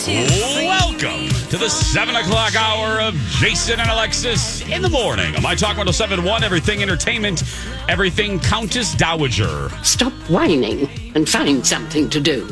Time 0.00 0.26
to 0.26 0.64
Welcome 0.64 1.28
to 1.50 1.58
the 1.58 1.68
7 1.68 2.16
o'clock 2.16 2.54
hour 2.56 3.02
of 3.02 3.14
Jason 3.38 3.80
and 3.80 3.90
Alexis 3.90 4.66
in 4.66 4.80
the 4.80 4.88
morning. 4.88 5.36
On 5.36 5.42
My 5.42 5.54
Talk 5.54 5.76
1071, 5.76 6.42
everything 6.42 6.82
entertainment, 6.82 7.42
everything 7.86 8.40
Countess 8.40 8.94
Dowager. 8.94 9.68
Stop 9.82 10.14
whining 10.30 10.88
and 11.14 11.28
find 11.28 11.66
something 11.66 12.08
to 12.08 12.18
do. 12.18 12.48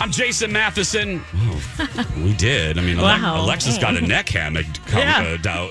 I'm 0.00 0.10
Jason 0.10 0.50
Matheson. 0.50 1.22
Oh, 1.36 2.06
we 2.16 2.32
did. 2.32 2.78
I 2.78 2.80
mean, 2.80 2.96
Ale- 2.98 3.04
Wow. 3.04 3.44
Alexis 3.44 3.76
got 3.76 3.96
a 3.96 4.00
neck 4.00 4.30
hammock. 4.30 4.64
Count, 4.86 5.04
Yeah. 5.04 5.34
uh, 5.34 5.36
Dow- 5.36 5.70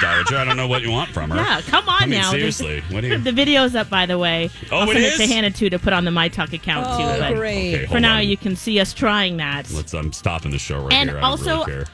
Dowager. 0.00 0.36
I 0.38 0.44
don't 0.46 0.56
know 0.56 0.66
what 0.66 0.80
you 0.80 0.90
want 0.90 1.10
from 1.10 1.28
her. 1.30 1.36
Yeah, 1.46 1.60
come 1.60 1.86
on 1.86 2.02
I 2.04 2.06
mean, 2.06 2.20
now. 2.20 2.30
seriously. 2.30 2.82
What 2.90 3.02
do 3.02 3.08
you? 3.08 3.18
The 3.26 3.32
video's 3.32 3.74
up, 3.74 3.90
by 3.90 4.06
the 4.06 4.16
way. 4.18 4.48
Oh, 4.72 4.78
I'll 4.78 4.90
it 4.90 4.94
send 4.94 5.04
is? 5.04 5.20
it 5.20 5.26
to 5.26 5.32
Hannah 5.34 5.50
too 5.50 5.68
to 5.68 5.78
put 5.78 5.92
on 5.92 6.06
the 6.06 6.10
My 6.10 6.28
Talk 6.28 6.54
account 6.54 6.86
too. 6.86 7.04
Oh, 7.04 7.18
But 7.18 7.34
great. 7.34 7.74
Okay, 7.74 7.82
for 7.84 7.88
hold 7.90 8.02
now, 8.02 8.16
on. 8.16 8.26
you 8.26 8.36
can 8.38 8.56
see 8.56 8.80
us 8.80 8.94
trying 8.94 9.36
that. 9.36 9.70
Let's. 9.70 9.92
I'm 9.92 10.12
stopping 10.12 10.52
the 10.52 10.58
show 10.58 10.80
right 10.80 10.88
now. 10.90 10.96
and 11.00 11.10
here. 11.10 11.18
I 11.18 11.22
also, 11.22 11.50
really 11.58 11.64
care. 11.66 11.84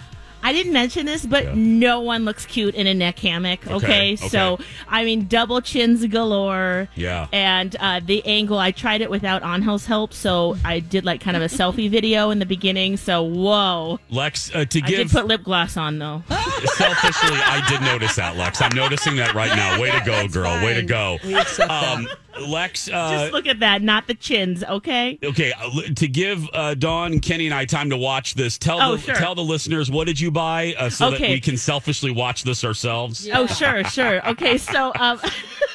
I 0.43 0.53
didn't 0.53 0.73
mention 0.73 1.07
this, 1.07 1.25
but 1.25 1.45
Yeah. 1.45 1.53
no 1.55 2.01
one 2.01 2.25
looks 2.25 2.45
cute 2.47 2.75
in 2.75 2.87
a 2.87 2.95
neck 2.95 3.19
hammock. 3.21 3.67
Okay, 3.67 3.75
Okay, 3.77 4.17
so 4.17 4.55
okay. 4.55 4.65
I 4.89 5.05
mean, 5.05 5.27
double 5.27 5.61
chins 5.61 6.05
galore. 6.07 6.89
Yeah. 6.97 7.27
and 7.33 7.75
uh, 7.79 8.01
the 8.05 8.25
angle. 8.27 8.59
I 8.59 8.71
tried 8.73 9.01
it 9.03 9.11
without 9.11 9.43
Angel's 9.43 9.87
help, 9.87 10.13
so 10.13 10.57
I 10.65 10.81
did 10.81 11.05
like 11.05 11.21
kind 11.21 11.37
of 11.37 11.43
a 11.43 11.47
selfie 11.47 11.89
video 11.99 12.31
in 12.31 12.39
the 12.39 12.47
beginning. 12.47 12.97
So 12.97 13.23
whoa, 13.23 13.99
Lex, 14.11 14.55
uh, 14.55 14.65
to 14.65 14.81
give 14.81 15.01
I 15.01 15.03
did 15.05 15.11
put 15.11 15.27
lip 15.27 15.43
gloss 15.45 15.77
on 15.77 15.99
though. 15.99 16.23
selfishly, 16.65 17.37
I 17.39 17.65
did 17.69 17.81
notice 17.83 18.17
that, 18.17 18.37
Lex. 18.37 18.61
I'm 18.63 18.75
noticing 18.75 19.17
that 19.17 19.35
right 19.35 19.55
now. 19.55 19.81
Way 19.81 19.91
to 19.91 20.01
go, 20.05 20.29
girl. 20.29 20.51
Way 20.65 20.75
to 20.75 20.83
go. 20.83 21.19
We. 21.25 21.35
Um, 21.35 22.09
Lex, 22.41 22.89
uh, 22.89 23.11
Just 23.11 23.33
look 23.35 23.47
at 23.47 23.61
that, 23.61 23.83
not 23.83 24.07
the 24.07 24.15
chins. 24.15 24.65
Okay. 24.65 25.19
Okay, 25.23 25.53
uh, 25.53 25.69
to 25.97 26.09
give 26.09 26.49
uh, 26.55 26.73
Dawn, 26.75 27.21
Kenny, 27.21 27.45
and 27.47 27.55
I 27.55 27.67
time 27.67 27.91
to 27.91 27.97
watch 27.99 28.35
this, 28.35 28.57
tell 28.57 28.81
Oh, 28.81 28.97
the 28.97 29.03
sure. 29.03 29.15
tell 29.17 29.35
the 29.35 29.43
listeners 29.45 29.91
what 29.91 30.07
did 30.07 30.19
you 30.19 30.31
buy, 30.33 30.75
uh, 30.79 30.91
so 30.91 31.11
that 31.11 31.17
Okay. 31.17 31.33
we 31.35 31.41
can 31.41 31.57
selfishly 31.57 32.11
watch 32.11 32.43
this 32.45 32.65
ourselves. 32.65 33.29
Oh, 33.33 33.47
sure, 33.47 33.85
sure. 33.85 34.27
Okay, 34.31 34.59
so 34.59 34.93
um, 34.99 35.21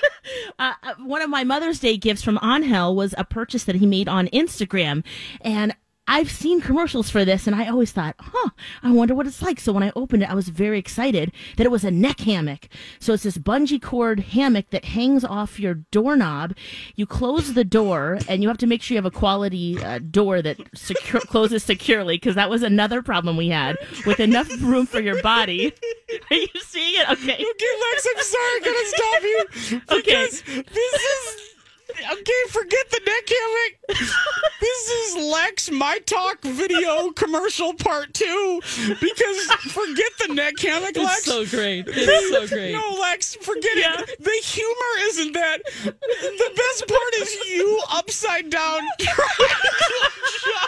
uh, 0.59 0.73
uh, 0.83 0.93
one 0.99 1.21
of 1.21 1.29
my 1.29 1.43
Mother's 1.43 1.79
Day 1.79 1.97
gifts 1.97 2.23
from 2.23 2.39
Angel 2.43 2.95
was 2.95 3.13
a 3.17 3.23
purchase 3.23 3.63
that 3.65 3.75
he 3.75 3.85
made 3.85 4.07
on 4.09 4.27
Instagram, 4.27 5.03
and 5.41 5.75
I've 6.07 6.31
seen 6.31 6.61
commercials 6.61 7.09
for 7.09 7.25
this, 7.25 7.47
and 7.47 7.55
I 7.55 7.67
always 7.67 7.91
thought, 7.91 8.15
huh, 8.19 8.49
I 8.81 8.91
wonder 8.91 9.13
what 9.13 9.27
it's 9.27 9.41
like. 9.41 9.59
So 9.59 9.73
when 9.73 9.83
I 9.83 9.91
opened 9.95 10.23
it, 10.23 10.29
I 10.29 10.35
was 10.35 10.47
very 10.49 10.79
excited 10.79 11.31
that 11.57 11.65
it 11.65 11.71
was 11.71 11.83
a 11.83 11.91
neck 11.91 12.21
hammock. 12.21 12.69
So 12.99 13.13
it's 13.13 13.23
this 13.23 13.37
bungee 13.37 13.81
cord 13.81 14.19
hammock 14.21 14.69
that 14.69 14.85
hangs 14.85 15.23
off 15.25 15.59
your 15.59 15.75
doorknob. 15.91 16.55
You 16.95 17.05
close 17.05 17.53
the 17.53 17.63
door, 17.65 18.19
and 18.29 18.41
you 18.41 18.47
have 18.47 18.57
to 18.59 18.67
make 18.67 18.81
sure 18.81 18.95
you 18.95 18.99
have 18.99 19.05
a 19.05 19.11
quality 19.11 19.83
uh, 19.83 19.99
door 19.99 20.41
that 20.41 20.57
secure- 20.75 21.21
closes 21.27 21.63
securely, 21.63 22.15
because 22.15 22.35
that 22.35 22.49
was 22.49 22.63
another 22.63 23.01
problem 23.01 23.35
we 23.35 23.49
had 23.49 23.77
with 24.05 24.19
enough 24.19 24.49
room 24.61 24.85
for 24.85 24.99
your 25.01 25.21
body. 25.21 25.73
Are 26.31 26.35
you 26.37 26.47
seeing 26.61 26.93
it? 27.01 27.09
Okay. 27.09 27.33
Okay, 27.33 27.41
Lex, 27.43 28.07
I'm 28.15 28.23
sorry, 28.23 28.51
I'm 28.55 28.63
going 28.63 28.75
to 28.75 28.89
stop 28.89 29.21
you 29.23 29.81
Okay. 29.99 30.27
this 30.27 30.93
is. 30.93 31.53
Okay, 31.99 32.41
forget 32.49 32.89
the 32.91 33.01
neck 33.05 33.29
hammock. 33.29 33.99
this 34.61 34.89
is 34.89 35.15
Lex 35.31 35.71
My 35.71 35.97
Talk 36.05 36.41
video 36.43 37.09
commercial 37.11 37.73
part 37.73 38.13
two. 38.13 38.61
Because 39.01 39.45
forget 39.71 40.11
the 40.27 40.33
neck 40.33 40.59
hammock, 40.59 40.95
Lex. 40.95 41.17
It's 41.17 41.25
so 41.25 41.45
great. 41.45 41.85
It's 41.87 42.29
so 42.49 42.55
great. 42.55 42.73
No, 42.73 42.97
Lex, 43.01 43.35
forget 43.35 43.71
Yeah. 43.75 43.95
it. 43.99 44.23
The 44.23 44.39
humor 44.43 44.93
isn't 45.05 45.33
that. 45.33 45.57
The 45.83 46.51
best 46.55 46.87
part 46.87 47.13
is 47.15 47.35
you 47.47 47.81
upside 47.91 48.49
down 48.51 48.81
trying 48.99 49.27
to 49.37 50.09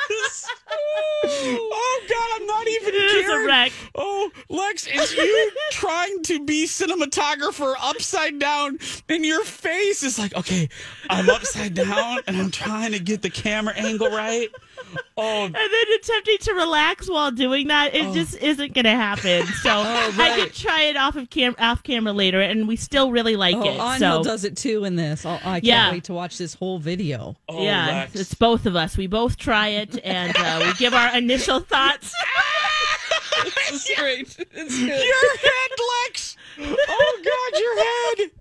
adjust. 0.09 0.47
Oh 1.25 2.01
God, 2.09 2.29
I'm 2.41 2.47
not 2.47 2.67
even 2.67 2.93
It 2.95 2.97
is 2.97 3.29
a 3.29 3.45
wreck. 3.45 3.71
Oh, 3.95 4.31
Lex, 4.49 4.87
is 4.87 5.13
you 5.15 5.51
trying 5.71 6.23
to 6.23 6.43
be 6.45 6.65
cinematographer 6.65 7.75
upside 7.81 8.39
down, 8.39 8.79
and 9.07 9.25
your 9.25 9.43
face 9.43 10.01
is 10.03 10.17
like, 10.17 10.35
okay, 10.35 10.69
I'm 11.19 11.29
upside 11.29 11.73
down, 11.73 12.19
and 12.27 12.37
I'm 12.37 12.51
trying 12.51 12.91
to 12.93 12.99
get 12.99 13.21
the 13.21 13.29
camera 13.29 13.73
angle 13.75 14.09
right. 14.09 14.49
Oh, 15.17 15.43
And 15.45 15.53
then 15.53 15.85
attempting 15.99 16.37
to 16.39 16.53
relax 16.53 17.09
while 17.09 17.29
doing 17.31 17.67
that, 17.67 17.93
it 17.93 18.11
just 18.13 18.35
isn't 18.37 18.73
going 18.73 18.85
to 18.85 18.91
happen. 18.95 19.45
So 19.61 19.69
I 19.69 20.11
right. 20.17 20.41
could 20.43 20.53
try 20.53 20.83
it 20.83 20.97
off 20.97 21.15
of 21.15 21.29
cam- 21.29 21.55
off 21.59 21.83
camera 21.83 22.13
later, 22.13 22.41
and 22.41 22.67
we 22.67 22.75
still 22.75 23.11
really 23.11 23.35
like 23.35 23.55
Oh, 23.55 23.63
it. 23.63 23.77
Angel 23.79 24.23
so 24.23 24.23
does 24.23 24.43
it 24.45 24.57
too 24.57 24.85
in 24.85 24.95
this. 24.95 25.25
Oh, 25.25 25.31
I 25.43 25.59
can't 25.59 25.63
Yeah. 25.65 25.91
wait 25.91 26.05
to 26.05 26.13
watch 26.13 26.37
this 26.37 26.53
whole 26.55 26.79
video. 26.79 27.35
oh, 27.49 27.63
yeah, 27.63 27.87
Lex. 27.87 28.15
it's 28.15 28.33
both 28.33 28.65
of 28.65 28.75
us. 28.75 28.97
We 28.97 29.07
both 29.07 29.37
try 29.37 29.67
it, 29.67 29.99
and 30.03 30.35
uh, 30.35 30.61
we 30.65 30.73
give 30.73 30.93
our 30.93 31.15
initial 31.15 31.59
thoughts. 31.59 32.13
It's 33.71 33.95
great. 33.95 34.35
It's 34.51 34.77
good. 34.79 34.87
your 34.87 35.37
head, 35.37 35.71
Lex. 36.07 36.35
Oh 36.59 37.21
God, 37.23 37.59
your 37.59 37.77
head. 38.25 38.31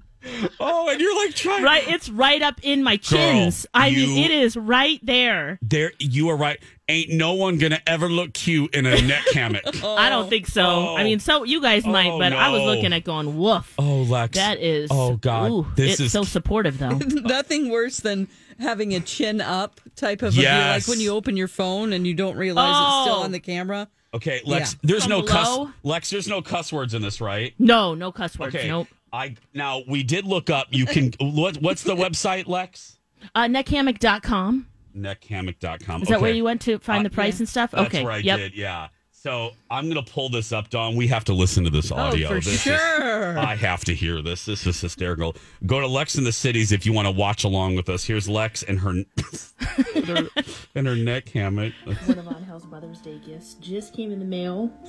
Oh, 0.60 0.88
and 0.88 1.00
you're 1.00 1.16
like 1.16 1.34
trying. 1.34 1.62
Right, 1.62 1.86
it's 1.88 2.08
right 2.08 2.42
up 2.42 2.58
in 2.62 2.82
my 2.82 2.96
chins. 2.96 3.66
I 3.72 3.90
mean, 3.90 4.24
it 4.24 4.30
is 4.30 4.56
right 4.56 4.98
there. 5.04 5.58
There, 5.62 5.92
you 5.98 6.28
are 6.30 6.36
right. 6.36 6.58
Ain't 6.88 7.10
no 7.10 7.34
one 7.34 7.58
gonna 7.58 7.80
ever 7.86 8.08
look 8.08 8.32
cute 8.32 8.74
in 8.74 8.86
a 8.86 9.00
neck 9.02 9.24
hammock. 9.34 9.62
I 9.84 10.08
don't 10.08 10.28
think 10.28 10.46
so. 10.46 10.62
Oh. 10.64 10.96
I 10.96 11.04
mean, 11.04 11.20
so 11.20 11.44
you 11.44 11.60
guys 11.60 11.82
oh, 11.86 11.90
might, 11.90 12.10
Oh, 12.10 12.18
but 12.18 12.32
I 12.32 12.48
was 12.50 12.62
looking 12.62 12.92
at 12.92 13.04
going, 13.04 13.36
woof. 13.38 13.74
Oh, 13.78 14.02
Lex. 14.02 14.36
That 14.36 14.58
is. 14.58 14.88
Oh 14.90 15.16
God, 15.16 15.50
ooh, 15.50 15.66
this 15.76 15.92
it's 15.92 16.00
is 16.00 16.12
so 16.12 16.22
supportive, 16.24 16.78
though. 16.78 16.90
Nothing 16.98 17.68
worse 17.70 17.98
than 17.98 18.26
having 18.58 18.94
a 18.94 19.00
chin 19.00 19.40
up 19.40 19.80
type 19.96 20.22
of 20.22 20.28
a 20.28 20.30
view, 20.32 20.42
Yes. 20.42 20.88
like 20.88 20.90
when 20.90 21.00
you 21.00 21.12
open 21.12 21.36
your 21.36 21.48
phone 21.48 21.92
and 21.92 22.06
you 22.06 22.14
don't 22.14 22.36
realize 22.36 22.70
it's 22.70 23.02
still 23.04 23.20
Oh. 23.20 23.22
on 23.24 23.32
the 23.32 23.40
camera. 23.40 23.88
Okay, 24.14 24.40
Lex. 24.46 24.72
Yeah. 24.72 24.78
There's 24.82 25.02
From 25.02 25.10
no 25.10 25.20
below? 25.22 25.66
cuss. 25.66 25.74
Lex, 25.82 26.10
there's 26.10 26.28
no 26.28 26.40
cuss 26.40 26.72
words 26.72 26.94
in 26.94 27.02
this, 27.02 27.20
right? 27.20 27.54
No, 27.58 27.94
no 27.94 28.10
cuss 28.10 28.38
words. 28.38 28.54
Okay. 28.54 28.66
Nope. 28.66 28.88
I 29.12 29.36
now 29.54 29.82
we 29.88 30.02
did 30.02 30.24
look 30.24 30.50
up. 30.50 30.68
You 30.70 30.86
can. 30.86 31.12
what, 31.20 31.56
what's 31.58 31.82
the 31.82 31.94
website, 31.96 32.46
Lex? 32.46 32.98
Uh, 33.34 33.42
neckhammock.com. 33.46 34.66
Neckhammock.com. 34.96 36.02
Is 36.02 36.08
that 36.08 36.20
where 36.20 36.32
you 36.32 36.44
went 36.44 36.60
to 36.62 36.78
find 36.78 37.00
Uh, 37.00 37.08
the 37.08 37.14
price 37.14 37.38
and 37.38 37.48
stuff? 37.48 37.72
Okay. 37.74 37.82
That's 37.82 37.94
okay. 37.94 38.04
where 38.04 38.12
I 38.12 38.18
yep. 38.18 38.38
did. 38.38 38.54
Yeah. 38.54 38.88
So 39.10 39.50
I'm 39.68 39.88
gonna 39.88 40.02
pull 40.04 40.28
this 40.28 40.52
up, 40.52 40.70
Don. 40.70 40.94
We 40.94 41.08
have 41.08 41.24
to 41.24 41.32
listen 41.32 41.64
to 41.64 41.70
this 41.70 41.90
audio. 41.90 42.28
oh, 42.28 42.30
for 42.30 42.34
This 42.36 42.46
is- 42.54 42.60
sure. 42.60 43.36
I 43.38 43.56
have 43.56 43.84
to 43.86 43.94
hear 43.94 44.22
this. 44.22 44.44
This 44.44 44.64
is 44.66 44.80
hysterical. 44.80 45.34
Go 45.66 45.80
to 45.80 45.88
Lex 45.88 46.14
in 46.16 46.22
the 46.24 46.30
Cities 46.32 46.70
if 46.70 46.86
you 46.86 46.92
want 46.92 47.06
to 47.06 47.10
watch 47.12 47.42
along 47.42 47.74
with 47.74 47.88
us. 47.88 48.04
Here's 48.04 48.28
Lex 48.28 48.62
and 48.62 48.78
her 48.78 48.90
and 49.96 50.06
her, 50.06 50.28
and 50.76 50.86
her 50.86 50.94
neck 50.94 51.28
hammock. 51.30 51.72
One 52.06 52.18
of 52.20 52.28
Angel's 52.28 52.64
Mother's 52.66 53.00
Day 53.00 53.18
gifts 53.26 53.54
just 53.54 53.92
came 53.94 54.12
in 54.12 54.18
the 54.20 54.24
mail. 54.24 54.72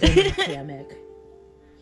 The 0.00 0.08
hammock. 0.46 0.94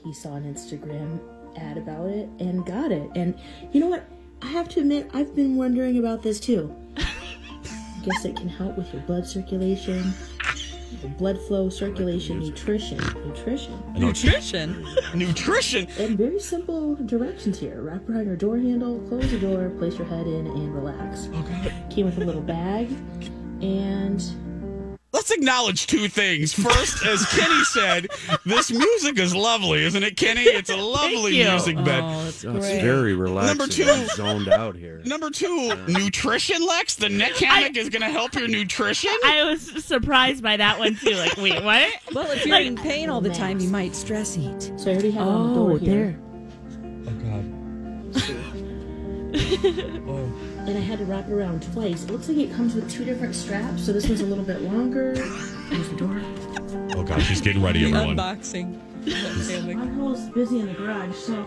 He 0.05 0.13
saw 0.13 0.35
an 0.35 0.43
Instagram 0.53 1.21
ad 1.57 1.77
about 1.79 2.09
it 2.09 2.29
and 2.39 2.65
got 2.67 2.93
it. 2.93 3.11
And 3.15 3.39
you 3.73 3.81
know 3.81 3.89
what? 3.89 4.05
I 4.43 4.47
have 4.47 4.69
to 4.71 4.81
admit, 4.81 5.11
I've 5.13 5.35
been 5.37 5.57
wondering 5.57 5.99
about 5.99 6.23
this 6.23 6.41
too. 6.41 6.75
I 6.97 8.03
guess 8.05 8.25
it 8.25 8.37
can 8.37 8.49
help 8.49 8.79
with 8.79 8.93
your 8.95 9.03
blood 9.03 9.27
circulation, 9.27 10.15
your 11.03 11.11
blood 11.13 11.39
flow, 11.47 11.69
circulation, 11.69 12.39
nutrition, 12.41 12.97
nutrition, 13.27 13.83
Nutrition. 13.95 14.87
Nutrition. 15.15 15.87
and 15.99 16.17
very 16.17 16.41
simple 16.41 16.95
directions 17.05 17.59
here. 17.59 17.83
Wrap 17.83 18.09
around 18.09 18.25
your 18.27 18.37
door 18.37 18.57
handle, 18.57 19.01
close 19.09 19.31
the 19.31 19.39
door, 19.39 19.69
place 19.79 19.99
your 19.99 20.07
head 20.07 20.27
in, 20.27 20.47
and 20.47 20.75
relax. 20.75 21.29
Oh 21.35 21.43
God. 21.43 21.73
Came 21.91 22.07
with 22.07 22.17
a 22.17 22.25
little 22.25 22.41
bag 22.41 22.89
and 23.61 24.23
let's 25.13 25.31
acknowledge 25.31 25.87
two 25.87 26.09
things. 26.09 26.53
First, 26.53 27.05
as 27.05 27.27
Kenny 27.27 27.65
said, 27.65 28.09
this 28.45 28.71
music 28.71 29.19
is 29.19 29.35
lovely, 29.35 29.85
isn't 29.85 30.03
it, 30.03 30.17
Kenny? 30.17 30.43
It's 30.43 30.71
a 30.71 30.77
lovely 30.77 31.37
you. 31.39 31.45
music 31.49 31.77
bed. 31.77 32.03
Oh, 32.03 32.25
that's 32.25 32.45
Oh, 32.45 32.57
it's 32.57 32.67
very 32.69 33.15
relaxing. 33.15 33.59
Number 33.59 33.73
two. 33.73 33.85
I'm 33.85 34.07
zoned 34.09 34.49
out 34.49 34.77
here. 34.77 35.03
Number 35.05 35.31
two, 35.31 35.75
nutrition, 35.87 36.65
Lex. 36.67 36.97
The 36.97 37.09
neck 37.09 37.33
hammock 37.37 37.77
is 37.77 37.89
going 37.89 38.03
to 38.03 38.09
help 38.11 38.35
your 38.35 38.49
nutrition. 38.49 39.11
I 39.25 39.45
was 39.45 39.85
surprised 39.85 40.43
by 40.43 40.57
that 40.57 40.79
one 40.79 40.95
too. 40.97 41.15
Like, 41.15 41.37
wait, 41.37 41.63
what? 41.63 41.89
Well, 42.15 42.31
if 42.31 42.45
you're 42.47 42.57
Like- 42.57 42.67
in 42.67 42.77
pain 42.77 43.09
all 43.11 43.21
the 43.21 43.31
oh, 43.31 43.35
time, 43.35 43.61
you 43.61 43.69
might 43.69 43.95
stress 43.95 44.37
eat. 44.39 44.73
So 44.77 44.91
I 44.91 44.95
already 44.95 45.11
have 45.13 45.27
on 45.27 45.49
the 45.49 45.55
door 45.55 45.73
oh, 45.73 45.77
here. 45.77 45.91
There. 45.91 46.19
Oh 47.03 47.13
God. 47.13 47.45
Oh. 50.09 50.50
And 50.71 50.79
I 50.79 50.83
had 50.83 51.01
to 51.01 51.05
wrap 51.05 51.27
it 51.27 51.33
around 51.33 51.65
twice. 51.73 52.05
It 52.05 52.13
looks 52.13 52.29
like 52.29 52.39
it 52.39 52.53
comes 52.55 52.77
with 52.77 52.89
two 52.89 53.05
different 53.05 53.35
straps, 53.35 53.85
so 53.85 53.93
this 53.93 54.07
one's 54.09 54.21
a 54.21 54.25
little 54.25 54.45
bit 54.45 54.63
longer. 54.63 55.15
There's 55.15 55.89
the 55.89 55.97
door. 55.97 56.21
Oh 56.95 57.03
God, 57.03 57.21
she's 57.23 57.41
getting 57.41 57.61
ready, 57.61 57.87
everyone. 57.93 58.17
Unboxing. 58.17 58.79
Hammock. 59.51 59.77
Monhole's 59.79 60.29
busy 60.29 60.61
in 60.61 60.67
the 60.67 60.75
garage, 60.75 61.17
so 61.17 61.45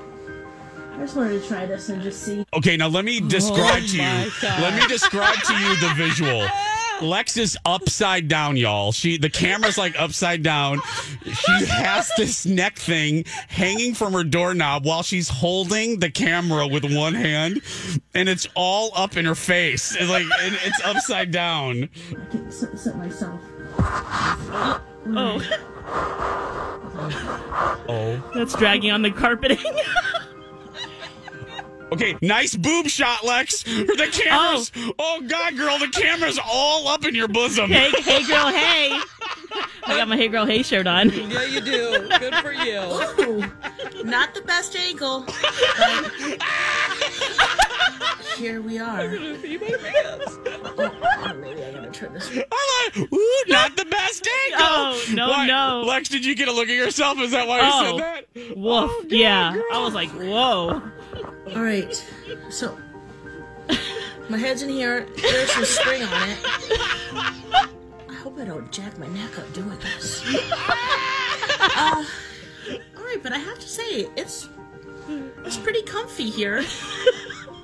I 0.96 0.98
just 0.98 1.16
wanted 1.16 1.42
to 1.42 1.48
try 1.48 1.66
this 1.66 1.88
and 1.88 2.02
just 2.02 2.22
see. 2.24 2.46
Okay, 2.54 2.76
now 2.76 2.90
let 2.90 3.06
me 3.06 3.22
describe 3.22 3.84
Oh 3.84 3.88
to 3.88 3.96
you. 3.96 4.32
God. 4.42 4.62
Let 4.62 4.76
me 4.82 4.86
describe 4.90 5.38
to 5.38 5.54
you 5.54 5.76
the 5.78 5.94
visual. 5.96 6.46
Lex 7.04 7.38
is 7.38 7.58
upside 7.66 8.28
down, 8.28 8.58
y'all. 8.58 8.92
She 8.92 9.18
the 9.18 9.30
camera's 9.30 9.78
like 9.78 10.00
upside 10.00 10.42
down. 10.42 10.80
She 11.26 11.66
has 11.66 12.10
this 12.18 12.46
neck 12.46 12.78
thing 12.78 13.26
hanging 13.48 13.94
from 13.94 14.14
her 14.14 14.24
doorknob 14.24 14.86
while 14.86 15.04
she's 15.04 15.30
holding 15.30 16.00
the 16.00 16.10
camera 16.10 16.66
with 16.68 16.84
one 16.86 17.14
hand, 17.14 17.62
and 18.16 18.28
it's 18.30 18.48
all 18.56 18.92
up 18.96 19.18
in 19.18 19.26
her 19.26 19.36
face. 19.36 19.96
It's 19.96 20.10
like 20.10 20.26
and 20.42 20.58
it's 20.66 20.82
upside 20.84 21.32
down. 21.32 21.90
I 22.12 22.26
can 22.32 22.52
sit, 22.52 22.78
sit 22.80 22.96
myself. 22.96 23.40
Oh, 25.06 25.42
Oh. 27.90 28.32
that's 28.34 28.56
dragging 28.56 28.92
on 28.92 29.02
the 29.02 29.12
carpeting. 29.12 29.58
Okay, 31.92 32.18
nice 32.22 32.56
boob 32.56 32.88
shot, 32.88 33.24
Lex. 33.24 33.62
The 33.64 34.10
cameras. 34.12 34.72
Oh. 34.76 34.94
oh. 34.98 35.22
God, 35.28 35.56
girl, 35.58 35.78
the 35.78 35.88
camera's 35.90 36.40
all 36.44 36.88
up 36.88 37.06
in 37.06 37.14
your 37.14 37.28
bosom. 37.28 37.70
hey, 37.70 37.92
hey, 38.02 38.24
girl, 38.26 38.48
hey. 38.50 39.00
I 39.86 39.98
got 39.98 40.08
my 40.08 40.18
Hey 40.18 40.28
Girl 40.30 40.46
Hey 40.46 40.64
shirt 40.64 40.88
on. 40.88 41.10
Yeah, 41.12 41.44
you 41.46 41.62
do. 41.62 42.08
Good 42.20 42.34
for 42.36 42.52
you. 42.52 43.44
Not 44.04 44.34
the 44.34 44.42
best 44.42 44.76
angle. 44.76 45.26
Here 48.38 48.62
we 48.62 48.80
are. 48.80 49.08
Be 49.10 49.58
my 49.60 49.68
pants. 49.78 50.38
Oh, 50.76 51.34
maybe 51.40 51.64
I 51.64 51.72
gotta 51.72 51.92
turn 51.92 52.14
this. 52.14 52.30
I'm 52.30 52.38
like, 52.38 53.14
ooh, 53.14 53.44
not 53.48 53.76
the 53.78 53.86
best 53.86 54.28
angle. 54.50 54.66
Oh, 54.68 55.04
no, 55.14 55.28
What? 55.30 55.46
no. 55.46 55.84
Lex, 55.86 56.10
did 56.10 56.26
you 56.26 56.34
get 56.36 56.48
a 56.48 56.52
look 56.52 56.68
at 56.70 56.76
yourself? 56.76 57.20
Is 57.20 57.32
that 57.32 57.48
why 57.48 57.58
you 57.60 57.70
Oh. 57.72 57.98
said 57.98 58.00
that? 58.00 58.58
Woof. 58.58 58.90
Oh, 58.92 59.02
God, 59.04 59.12
yeah. 59.12 59.54
girl. 59.54 59.64
I 59.72 59.80
was 59.84 59.94
like, 59.94 60.10
whoa. 60.10 60.82
All 61.56 61.62
right. 61.64 61.94
So, 62.50 62.78
my 64.30 64.38
head's 64.38 64.62
in 64.62 64.70
here. 64.70 65.08
There's 65.22 65.52
some 65.52 65.66
spring 65.66 66.02
on 66.04 66.30
it. 66.30 66.38
I 68.10 68.14
hope 68.22 68.38
I 68.40 68.46
don't 68.46 68.72
jack 68.72 68.98
my 68.98 69.08
neck 69.08 69.38
up 69.38 69.52
doing 69.54 69.78
this. 69.80 70.24
Uh, 71.60 72.06
all 72.98 73.04
right, 73.04 73.20
but 73.22 73.32
I 73.34 73.38
have 73.38 73.60
to 73.60 73.68
say, 73.68 74.08
it's 74.16 74.50
it's 75.46 75.58
pretty 75.58 75.82
comfy 75.84 76.30
here. 76.30 76.64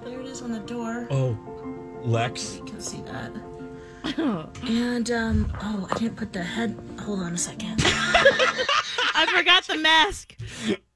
There 0.04 0.20
it 0.20 0.26
is 0.28 0.42
on 0.42 0.52
the 0.52 0.60
door. 0.60 1.08
Oh, 1.10 1.38
Lex. 2.04 2.56
You 2.58 2.66
can 2.66 2.80
see 2.82 3.02
that. 3.04 3.32
And 4.68 5.12
um, 5.12 5.52
oh, 5.62 5.88
I 5.92 5.98
didn't 5.98 6.16
put 6.18 6.34
the 6.34 6.44
head. 6.44 6.78
Hold 7.02 7.20
on 7.20 7.34
a 7.34 7.38
second. 7.38 7.82
I 7.84 9.26
forgot 9.38 9.66
the 9.66 9.78
mask. 9.78 10.36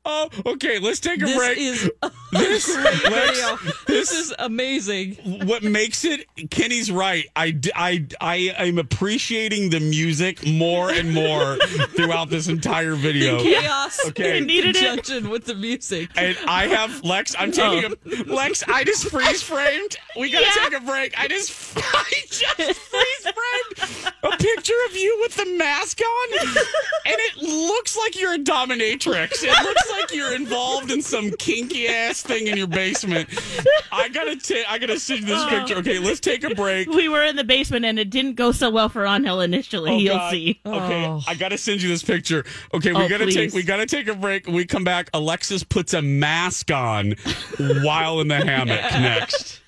Oh, 0.05 0.29
okay. 0.45 0.79
Let's 0.79 1.00
take 1.00 1.21
a 1.21 1.25
This 1.25 1.38
break. 1.38 1.57
is 1.57 1.89
a 2.01 2.09
This- 2.33 2.75
Lex. 3.03 3.83
This 3.85 4.12
is 4.12 4.33
amazing. 4.39 5.15
what 5.47 5.63
makes 5.63 6.03
it 6.06 6.27
Kenny's 6.50 6.91
right. 6.91 7.25
I, 7.35 7.57
I, 7.75 8.06
I 8.19 8.35
am 8.57 8.77
appreciating 8.80 9.69
the 9.69 9.80
music 9.80 10.45
more 10.47 10.89
and 10.91 11.13
more 11.13 11.57
throughout 11.95 12.30
this 12.30 12.47
entire 12.47 12.95
video. 12.95 13.39
Chaos 13.41 14.00
Okay. 14.07 14.38
in 14.39 14.45
Needed 14.47 14.75
it. 14.75 14.80
conjunction 14.80 15.30
with 15.30 15.45
the 15.45 15.56
music. 15.56 16.09
And 16.15 16.38
I 16.47 16.68
have 16.68 17.03
Lex. 17.03 17.35
I'm 17.38 17.51
taking 17.51 17.94
oh. 18.06 18.24
a 18.31 18.33
Lex. 18.33 18.63
I 18.68 18.83
just 18.83 19.09
freeze 19.09 19.41
framed. 19.41 19.97
We 20.18 20.29
gotta 20.31 20.45
Yeah. 20.45 20.69
take 20.69 20.81
a 20.81 20.83
break. 20.86 21.19
I 21.19 21.27
just, 21.27 21.51
I 21.77 22.03
just 22.29 22.79
freeze 22.79 23.21
framed 23.33 24.13
a 24.24 24.29
picture 24.38 24.74
of 24.89 24.95
you 24.95 25.18
with 25.21 25.36
the 25.36 25.45
mask 25.57 26.00
on, 26.01 26.39
and 27.06 27.15
it 27.18 27.38
looks 27.38 27.97
like 27.97 28.19
you're 28.19 28.33
a 28.33 28.39
dominatrix. 28.39 29.44
It 29.44 29.63
looks 29.63 29.91
like 29.91 30.13
you're 30.13 30.33
involved 30.36 30.91
in 30.91 31.01
some 31.01 31.31
kinky 31.31 31.88
ass 31.88 32.22
thing 32.23 32.47
in 32.47 32.57
your 32.57 32.67
basement. 32.67 33.29
I 33.91 34.09
gotta 34.09 34.35
take. 34.35 34.65
I 34.69 34.77
gotta 34.77 34.99
send 34.99 35.21
you 35.21 35.25
this 35.27 35.43
oh. 35.43 35.49
picture. 35.49 35.75
Okay, 35.77 35.99
let's 35.99 36.19
take 36.19 36.43
a 36.43 36.55
break. 36.55 36.89
We 36.89 37.09
were 37.09 37.23
in 37.23 37.35
the 37.35 37.43
basement 37.43 37.85
and 37.85 37.99
it 37.99 38.09
didn't 38.09 38.33
go 38.35 38.51
so 38.51 38.69
well 38.69 38.89
for 38.89 39.05
Angel 39.05 39.41
initially. 39.41 39.91
Oh, 39.91 39.97
You'll 39.97 40.15
God. 40.15 40.31
see. 40.31 40.59
Okay, 40.65 41.05
Oh. 41.05 41.21
I 41.27 41.35
gotta 41.35 41.57
send 41.57 41.81
you 41.81 41.89
this 41.89 42.03
picture. 42.03 42.45
Okay, 42.73 42.91
we 42.93 43.03
Oh, 43.03 43.09
gotta 43.09 43.31
take 43.31 43.53
we 43.53 43.63
gotta 43.63 43.85
take 43.85 44.07
a 44.07 44.15
break. 44.15 44.47
When 44.47 44.55
we 44.55 44.65
come 44.65 44.83
back. 44.83 45.09
Alexis 45.13 45.63
puts 45.63 45.93
a 45.93 46.01
mask 46.01 46.71
on 46.71 47.15
while 47.83 48.19
in 48.21 48.27
the 48.27 48.35
hammock. 48.43 48.81
Next. 48.93 49.61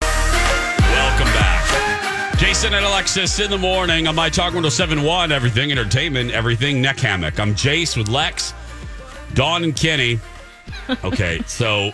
Welcome 0.00 1.26
back. 1.34 2.38
Jason 2.38 2.74
and 2.74 2.84
Alexis 2.84 3.38
in 3.38 3.50
the 3.50 3.58
morning 3.58 4.06
on 4.08 4.14
my 4.14 4.28
Talk 4.28 4.46
1071, 4.54 5.30
everything 5.32 5.70
entertainment, 5.70 6.32
everything 6.32 6.82
neck 6.82 6.98
hammock. 6.98 7.38
I'm 7.38 7.54
Jace 7.54 7.96
with 7.96 8.08
Lex, 8.08 8.52
Dawn, 9.34 9.62
and 9.64 9.76
Kenny. 9.76 10.18
Okay, 11.04 11.40
so 11.46 11.92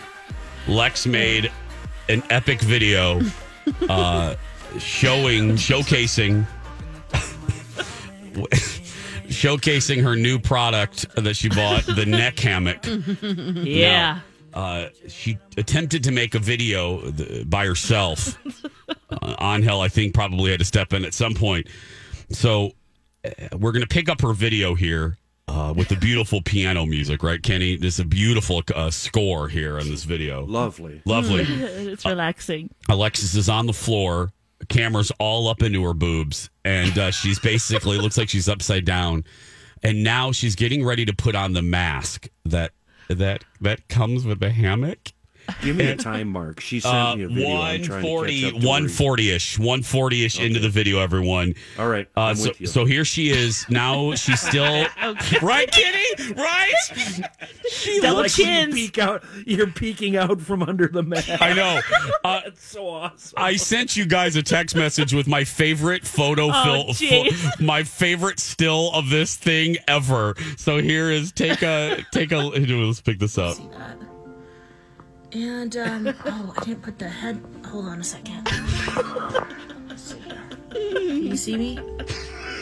Lex 0.67 1.05
made 1.05 1.51
an 2.09 2.23
epic 2.29 2.61
video 2.61 3.21
uh, 3.89 4.35
showing, 4.79 5.51
showcasing 5.51 6.45
showcasing 9.29 10.03
her 10.03 10.15
new 10.15 10.39
product 10.39 11.05
that 11.15 11.35
she 11.35 11.49
bought, 11.49 11.85
the 11.85 12.05
neck 12.05 12.39
hammock. 12.39 12.79
Yeah. 13.21 14.19
Uh, 14.53 14.87
she 15.07 15.37
attempted 15.57 16.03
to 16.03 16.11
make 16.11 16.33
a 16.33 16.39
video 16.39 17.11
th- 17.11 17.47
by 17.49 17.65
herself. 17.65 18.37
uh, 19.11 19.35
Angel, 19.39 19.79
I 19.81 19.87
think, 19.87 20.13
probably 20.15 20.49
had 20.51 20.59
to 20.59 20.65
step 20.65 20.91
in 20.93 21.05
at 21.05 21.13
some 21.13 21.35
point. 21.35 21.67
So 22.31 22.71
uh, 23.23 23.29
we're 23.57 23.71
going 23.71 23.83
to 23.83 23.87
pick 23.87 24.09
up 24.09 24.21
her 24.21 24.33
video 24.33 24.73
here. 24.73 25.18
Uh, 25.49 25.73
with 25.73 25.87
the 25.87 25.95
beautiful 25.95 26.43
piano 26.43 26.85
music, 26.85 27.23
right, 27.23 27.41
Kenny? 27.41 27.75
This 27.75 27.95
is 27.95 28.01
a 28.01 28.05
beautiful 28.05 28.61
uh, 28.75 28.91
score 28.91 29.47
here 29.47 29.79
in 29.79 29.89
this 29.89 30.03
video. 30.03 30.45
Lovely. 30.45 31.01
Lovely. 31.05 31.43
It's 31.89 32.05
relaxing. 32.05 32.69
Alexis 32.87 33.33
is 33.33 33.49
on 33.49 33.65
the 33.65 33.73
floor. 33.73 34.31
Camera's 34.67 35.11
all 35.17 35.47
up 35.47 35.63
into 35.63 35.83
her 35.85 35.95
boobs, 35.95 36.51
and 36.63 36.95
uh, 36.99 37.09
she's 37.09 37.39
basically 37.39 37.97
looks 37.97 38.15
like 38.15 38.29
she's 38.29 38.47
upside 38.47 38.85
down. 38.85 39.23
And 39.81 40.03
now 40.03 40.31
she's 40.31 40.53
getting 40.55 40.85
ready 40.85 41.03
to 41.05 41.13
put 41.15 41.33
on 41.33 41.53
the 41.53 41.63
mask 41.63 42.27
that 42.45 42.71
that 43.07 43.43
that 43.61 43.87
comes 43.87 44.25
with 44.25 44.39
the 44.39 44.51
hammock. 44.51 44.99
Give 45.61 45.75
me 45.75 45.87
a 45.87 45.95
time 46.11 46.29
mark. 46.29 46.59
She 46.59 46.79
sent 46.79 46.93
Uh, 46.95 47.15
me 47.15 47.23
a 47.23 47.27
video. 47.27 47.61
I'm 47.61 47.81
to 47.83 47.91
140 47.91 48.45
up 48.45 48.53
140ish 48.55 49.57
140ish 49.59 50.45
into 50.45 50.59
the 50.59 50.69
video 50.69 50.99
everyone 50.99 51.53
All 51.77 51.87
right. 51.87 52.07
uh, 52.17 52.21
I'm 52.21 52.35
so, 52.35 52.49
with 52.49 52.61
you. 52.61 52.67
so 52.67 52.85
here 52.85 53.05
she 53.05 53.29
is 53.29 53.65
now 53.69 54.13
she's 54.15 54.39
still 54.41 54.85
right 55.41 55.71
kitty 55.71 56.33
right 56.33 56.73
she 57.71 57.99
Double 58.01 58.17
looks 58.21 58.37
You 58.37 58.67
peek 58.71 58.97
out, 58.97 59.23
you're 59.45 59.67
peeking 59.67 60.15
out 60.17 60.41
from 60.41 60.63
under 60.63 60.87
the 60.87 61.03
mask. 61.03 61.29
i 61.41 61.53
know 61.53 61.79
uh, 62.23 62.41
That's 62.45 62.63
so 62.65 62.87
awesome. 62.87 63.33
I 63.37 63.55
sent 63.55 63.95
you 63.97 64.05
guys 64.05 64.35
a 64.35 64.43
text 64.43 64.75
message 64.75 65.13
with 65.13 65.27
my 65.27 65.43
favorite 65.43 66.05
photo 66.05 66.49
Oh, 66.51 66.93
fill, 66.93 67.31
fo- 67.31 67.63
my 67.63 67.83
favorite 67.83 68.39
still 68.39 68.91
of 68.93 69.09
this 69.09 69.35
thing 69.35 69.77
ever. 69.87 70.35
So 70.57 70.77
here 70.79 71.09
is 71.11 71.31
take 71.31 71.61
a 71.61 72.03
take 72.11 72.31
a 72.31 72.37
let's 72.37 73.01
pick 73.01 73.19
this 73.19 73.37
up. 73.37 73.57
See 75.31 75.45
that. 75.45 75.49
And 75.49 75.77
um, 75.77 76.15
oh, 76.25 76.53
I 76.57 76.63
didn't 76.63 76.81
put 76.81 76.97
the 76.99 77.09
head. 77.09 77.41
Hold 77.67 77.85
on 77.85 77.99
a 77.99 78.03
second. 78.03 78.47
Let's 79.87 80.01
see 80.01 80.19
here. 80.19 80.41
Can 80.71 81.23
you 81.23 81.37
see 81.37 81.57
me? 81.57 81.79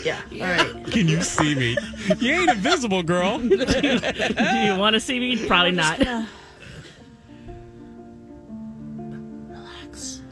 Yeah. 0.03 0.19
All 0.33 0.39
right. 0.39 0.85
Can 0.91 1.07
you 1.07 1.21
see 1.21 1.55
me? 1.55 1.77
You 2.19 2.33
ain't 2.33 2.49
invisible, 2.51 3.03
girl. 3.03 3.39
Do 3.39 3.55
you 3.55 4.77
want 4.77 4.93
to 4.95 4.99
see 4.99 5.19
me? 5.19 5.47
Probably 5.47 5.71
not. 5.71 5.99
Relax. 9.49 10.21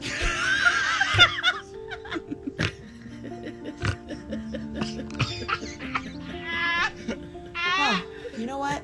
Oh, 7.78 8.02
you 8.38 8.46
know 8.46 8.58
what? 8.58 8.82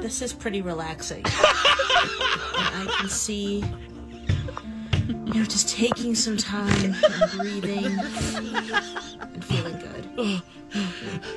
This 0.00 0.22
is 0.22 0.32
pretty 0.32 0.62
relaxing. 0.62 1.24
and 1.24 2.88
I 2.88 2.96
can 2.98 3.08
see 3.08 3.64
you 5.08 5.34
know, 5.34 5.44
just 5.44 5.68
taking 5.68 6.14
some 6.14 6.36
time 6.36 6.68
and 6.84 6.96
breathing 7.36 7.84
and 7.84 9.44
feeling 9.44 9.78
good. 9.78 10.42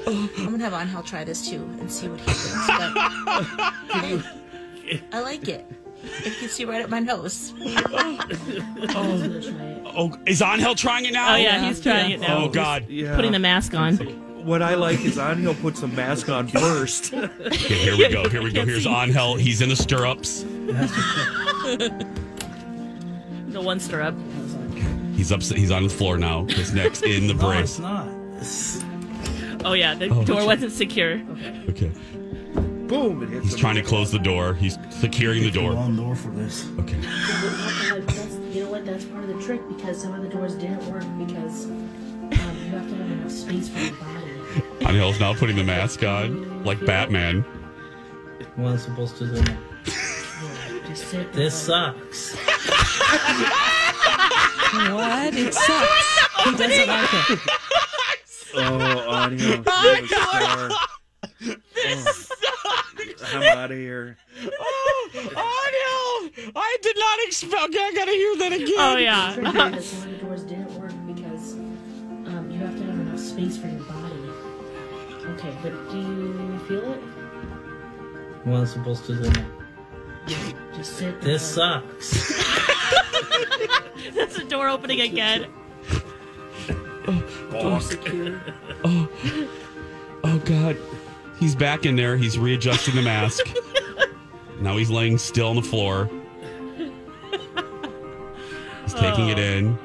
I'm 0.08 0.52
gonna 0.52 0.64
have 0.64 0.74
Angel 0.74 1.04
try 1.04 1.24
this 1.24 1.50
too 1.50 1.64
and 1.80 1.92
see 1.92 2.08
what 2.08 2.20
he 2.20 2.32
thinks. 2.32 2.68
But 2.68 4.02
hey, 4.02 5.02
I 5.12 5.22
like 5.22 5.48
it. 5.48 5.66
You 6.04 6.32
can 6.32 6.50
see 6.50 6.66
right 6.66 6.84
up 6.84 6.90
my 6.90 7.00
nose. 7.00 7.54
Oh. 8.94 9.92
oh, 9.96 10.20
is 10.26 10.42
Angel 10.42 10.74
trying 10.74 11.06
it 11.06 11.14
now? 11.14 11.34
Oh 11.34 11.38
yeah, 11.38 11.66
he's 11.66 11.80
trying 11.80 12.12
it 12.12 12.20
now. 12.20 12.46
Oh 12.46 12.50
God. 12.50 12.90
Yeah. 12.90 13.16
Putting 13.16 13.32
the 13.32 13.40
mask 13.40 13.74
on. 13.74 13.98
What 14.44 14.62
I 14.62 14.76
like 14.76 15.02
is 15.06 15.18
Angel 15.18 15.54
puts 15.56 15.82
a 15.84 15.88
mask 15.88 16.30
on 16.30 16.48
first. 16.48 17.14
Okay, 17.42 17.76
here 17.76 17.98
we 17.98 18.10
go. 18.10 18.28
Here 18.30 18.42
we 18.42 18.52
go. 18.52 18.66
Here's 18.66 18.86
Angel. 18.88 19.36
He's 19.36 19.62
in 19.62 19.70
the 19.70 19.76
stirrups. 19.76 20.44
The 23.48 23.62
one 23.62 23.80
stirrup. 23.80 24.16
He's 25.16 25.32
up. 25.32 25.42
He's 25.44 25.72
on 25.72 25.84
the 25.84 25.90
floor 25.90 26.18
now. 26.18 26.46
His 26.46 26.74
neck's 26.74 27.02
in 27.02 27.28
the 27.28 27.34
brace. 27.34 27.78
not. 27.80 28.08
It's, 28.38 28.82
Oh 29.64 29.74
yeah, 29.74 29.94
the 29.94 30.08
door 30.26 30.46
wasn't 30.46 30.72
secure. 30.72 31.22
Okay. 31.70 31.92
Boom! 32.88 33.22
It 33.24 33.30
hits 33.30 33.46
He's 33.46 33.56
trying 33.56 33.76
to 33.76 33.84
close 33.84 34.12
the 34.12 34.20
door. 34.20 34.54
He's 34.56 34.78
securing 34.90 35.44
the 35.44 35.52
door. 35.52 35.74
long 35.74 35.96
door 35.96 36.16
for 36.16 36.30
this. 36.30 36.68
Okay. 36.80 36.98
you 36.98 38.64
know 38.64 38.72
what? 38.72 38.86
That's 38.86 39.06
part 39.06 39.24
of 39.24 39.30
the 39.30 39.42
trick 39.44 39.62
because 39.70 40.02
some 40.02 40.14
of 40.14 40.24
the 40.24 40.30
doors 40.30 40.56
didn't 40.56 40.84
work 40.92 41.04
because 41.26 41.66
um, 41.66 41.90
you 42.32 42.70
have 42.72 42.90
to 42.90 42.96
have 42.96 43.12
enough 43.12 43.32
space 43.32 43.70
for 43.70 43.80
your 43.80 43.94
body. 43.94 44.31
Angel's 44.82 45.20
now 45.20 45.34
putting 45.34 45.56
the 45.56 45.64
mask 45.64 46.04
on, 46.04 46.64
like 46.64 46.84
Batman. 46.86 47.42
What 48.56 48.68
am 48.70 48.74
I 48.74 48.78
supposed 48.78 49.18
to 49.18 49.28
do? 49.28 49.42
Just. 50.88 51.12
This 51.34 51.54
sucks. 51.54 52.36
What? 54.74 55.34
It 55.36 55.54
sucks. 55.54 56.18
He 56.42 56.52
doesn't 56.58 56.88
like 56.88 57.30
it. 57.30 57.40
Oh, 58.56 59.28
Angel. 59.30 59.64
Oh, 63.24 63.38
I'm 63.38 63.44
out 63.58 63.72
of 63.72 63.78
here. 63.78 64.18
Oh, 64.44 65.10
Angel! 65.14 66.52
I 66.56 66.78
did 66.82 66.98
not 66.98 67.20
expect. 67.28 67.76
I 67.80 67.92
gotta 67.96 68.12
hear 68.12 68.36
that 68.38 68.54
again. 68.54 68.74
Oh 68.78 68.98
yeah. 68.98 69.36
because 69.36 69.86
some 69.86 70.04
of 70.04 70.20
the 70.20 70.26
doors 70.26 70.44
didn't 70.44 70.74
work 70.80 70.92
because 71.16 71.54
um, 71.54 72.50
you 72.52 72.60
have 72.60 72.76
to 72.78 72.84
have 72.84 73.00
enough 73.00 73.20
space 73.20 73.58
for 73.58 73.68
you 76.02 76.60
feel 76.68 76.94
it? 76.94 77.00
What 78.44 78.56
am 78.56 78.62
I 78.62 78.66
supposed 78.66 79.06
to 79.06 79.16
do? 79.16 79.32
Just 80.76 80.98
sit. 80.98 81.22
This 81.22 81.44
sucks. 81.44 82.12
That's 84.16 84.38
the 84.38 84.46
door 84.48 84.70
opening 84.70 85.02
again. 85.02 85.48
Door 87.52 87.82
secure. 87.82 88.42
Oh, 88.84 88.86
oh, 88.86 89.10
oh, 89.24 89.48
oh 90.24 90.38
God. 90.40 90.78
He's 91.40 91.56
back 91.56 91.86
in 91.86 91.96
there. 91.96 92.18
He's 92.18 92.38
readjusting 92.38 92.96
the 92.96 93.02
mask. 93.02 93.46
now 94.62 94.78
he's 94.78 94.90
laying 94.90 95.18
still 95.18 95.50
on 95.50 95.56
the 95.56 95.62
floor. 95.62 96.10
He's 98.84 98.94
taking 98.94 99.30
it 99.30 99.40
in. 99.40 99.78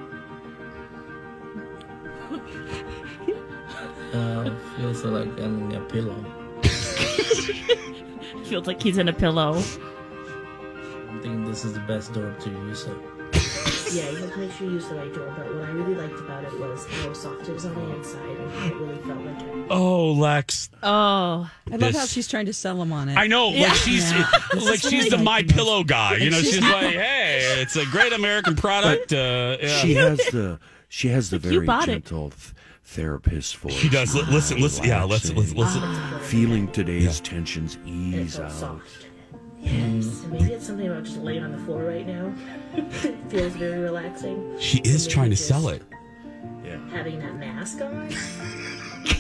Feels 4.77 5.05
like 5.05 5.29
I'm 5.41 5.71
in 5.71 5.77
a 5.77 5.81
pillow. 5.87 6.25
Feels 8.45 8.67
like 8.69 8.81
he's 8.81 8.97
in 8.99 9.09
a 9.09 9.13
pillow. 9.13 9.55
I 9.57 11.19
think 11.21 11.47
this 11.47 11.65
is 11.65 11.73
the 11.73 11.81
best 11.81 12.13
door 12.13 12.33
to 12.41 12.51
use 12.51 12.85
it. 12.85 12.97
Yeah, 13.93 14.09
you 14.11 14.17
have 14.19 14.33
to 14.33 14.39
make 14.39 14.53
sure 14.53 14.67
you 14.69 14.75
use 14.75 14.87
the 14.89 14.95
right 14.95 15.13
door. 15.13 15.33
But 15.37 15.53
what 15.53 15.65
I 15.65 15.69
really 15.71 15.95
liked 15.97 16.19
about 16.21 16.45
it 16.45 16.53
was 16.61 16.87
how 16.87 17.13
soft 17.13 17.49
it 17.49 17.53
was 17.53 17.65
on 17.67 17.75
the 17.75 17.97
inside 17.97 18.23
and 18.23 18.51
how 18.53 18.67
it 18.67 18.75
really 18.77 18.99
felt 18.99 19.21
like 19.25 19.43
it. 19.43 19.67
Oh, 19.71 20.13
Lex. 20.13 20.71
Oh. 20.83 20.89
I 20.89 21.71
love 21.71 21.81
This- 21.81 21.97
how 21.97 22.07
she's 22.07 22.29
trying 22.29 22.47
to 22.47 22.53
sell 22.53 22.81
him 22.81 22.93
on 22.93 23.09
it. 23.09 23.17
I 23.17 23.27
know, 23.27 23.49
like 23.49 23.73
she's 23.75 24.13
like 24.55 24.81
she's 24.81 25.09
the 25.09 25.19
my 25.19 25.43
pillow 25.43 25.83
guy. 25.83 26.17
You 26.17 26.31
know, 26.31 26.41
she's 26.41 26.61
like, 26.61 26.95
hey, 26.95 27.59
it's 27.63 27.75
a 27.77 27.85
great 27.87 28.13
American 28.13 28.55
product. 28.65 29.13
Uh, 29.13 29.57
yeah. 29.61 29.69
She 29.79 29.95
has 29.95 30.19
the 30.19 30.61
she 30.89 31.09
has 31.09 31.31
the 31.31 31.39
You 31.39 31.51
very 31.51 31.67
bought 31.67 31.89
it. 31.89 32.05
gentle 32.05 32.31
th- 32.31 32.53
therapist 32.87 33.57
voice. 33.59 33.75
She 33.75 33.89
does. 33.89 34.15
Li- 34.15 34.23
Listen, 34.31 34.61
listen. 34.61 34.85
Yeah, 34.85 35.03
let's 35.05 35.31
let's 35.33 35.53
listen. 35.55 35.83
Feeling 36.21 36.71
today's 36.73 37.21
tensions 37.21 37.79
ease 37.85 38.39
out. 38.39 38.53
soft. 38.53 39.07
Yes. 39.61 40.25
Maybe 40.31 40.53
it's 40.53 40.67
something 40.67 40.87
about 40.87 41.03
just 41.05 41.19
laying 41.19 41.43
on 41.43 41.51
the 41.53 41.59
floor 41.59 41.83
right 41.85 42.07
now. 42.07 42.33
it 42.77 43.17
feels 43.29 43.53
very 43.55 43.79
relaxing. 43.81 44.57
She 44.61 44.79
is 44.85 45.07
trying 45.07 45.31
to 45.31 45.37
sell 45.37 45.69
it. 45.69 45.83
Yeah. 46.65 46.79
Having 46.91 47.19
that 47.21 47.37
mask 47.37 47.81
on. 47.81 48.09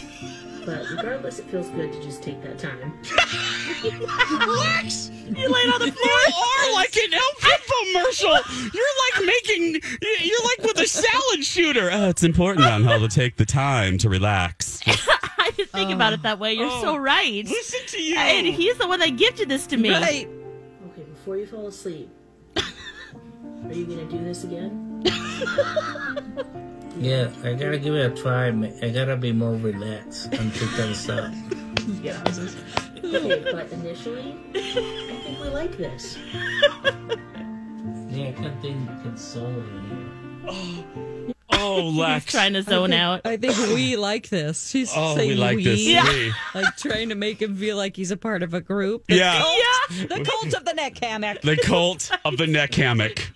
But 0.66 0.84
regardless, 0.90 1.38
it 1.38 1.46
feels 1.46 1.68
good 1.70 1.92
to 1.92 2.02
just 2.02 2.22
take 2.24 2.42
that 2.42 2.58
time. 2.58 2.92
Lex, 4.48 5.10
You 5.24 5.48
laid 5.48 5.68
on 5.72 5.78
the 5.80 5.92
floor. 5.92 6.20
you 6.28 6.68
are 6.68 6.72
like 6.74 6.96
an 6.96 7.14
elf 7.14 7.40
infomercial. 7.40 8.74
You're 8.74 8.84
like 9.14 9.26
making. 9.26 9.80
You're 10.24 10.42
like 10.44 10.58
with 10.62 10.80
a 10.80 10.88
salad 10.88 11.44
shooter. 11.44 11.88
Uh, 11.90 12.08
it's 12.08 12.24
important 12.24 12.66
on 12.66 12.82
how 12.82 12.98
to 12.98 13.06
take 13.08 13.36
the 13.36 13.46
time 13.46 13.96
to 13.98 14.08
relax. 14.08 14.80
I 14.86 15.52
didn't 15.56 15.70
think 15.70 15.92
about 15.92 16.12
it 16.14 16.22
that 16.22 16.40
way. 16.40 16.54
You're 16.54 16.68
so 16.80 16.96
right. 16.96 17.44
Listen 17.44 17.80
to 17.86 18.02
you. 18.02 18.16
And 18.16 18.44
he's 18.46 18.76
the 18.76 18.88
one 18.88 18.98
that 18.98 19.16
gifted 19.16 19.48
this 19.48 19.68
to 19.68 19.76
me. 19.76 19.90
Right. 19.90 20.28
Okay, 20.90 21.02
before 21.02 21.36
you 21.36 21.46
fall 21.46 21.68
asleep, 21.68 22.10
are 22.56 22.62
you 23.72 23.86
gonna 23.86 24.04
do 24.06 24.18
this 24.24 24.42
again? 24.42 24.82
Yeah, 26.98 27.30
I 27.44 27.52
gotta 27.54 27.78
give 27.78 27.94
it 27.94 28.12
a 28.12 28.14
try. 28.22 28.48
I 28.48 28.90
gotta 28.90 29.16
be 29.16 29.32
more 29.32 29.54
relaxed 29.54 30.32
and 30.34 30.52
take 30.54 30.70
that 30.76 31.10
out. 31.10 31.32
Yeah. 32.02 32.20
Okay, 33.04 33.52
but 33.52 33.70
initially, 33.70 34.36
I 34.54 34.60
think 35.24 35.40
we 35.40 35.48
like 35.50 35.76
this. 35.76 36.16
Yeah, 38.10 38.28
I 38.28 38.32
can't 38.32 38.60
think 38.62 38.88
consoling 39.02 40.42
Oh, 40.48 40.84
oh 41.52 41.82
Lex. 41.96 42.24
Trying 42.26 42.54
to 42.54 42.62
zone 42.62 42.92
out. 42.92 43.20
I 43.24 43.36
think 43.36 43.56
we 43.74 43.96
like 44.10 44.28
this. 44.30 44.68
She's 44.68 44.90
Oh, 44.96 45.14
saying 45.14 45.28
we 45.28 45.34
like 45.36 45.58
this. 45.62 45.78
we. 45.78 45.94
We. 45.94 46.32
Like 46.54 46.76
trying 46.76 47.10
to 47.10 47.14
make 47.14 47.40
him 47.40 47.56
feel 47.56 47.76
like 47.76 47.94
he's 47.94 48.10
a 48.10 48.16
part 48.16 48.42
of 48.42 48.52
a 48.54 48.60
group. 48.60 49.04
Yeah. 49.08 49.38
Cult, 49.38 50.08
The 50.08 50.24
cult 50.24 50.54
of 50.54 50.64
the 50.64 50.74
neck 50.74 50.98
hammock. 50.98 51.42
The 51.42 51.56
cult 51.56 52.10
of 52.24 52.36
the 52.36 52.46
neck 52.48 52.74
hammock. 52.74 53.30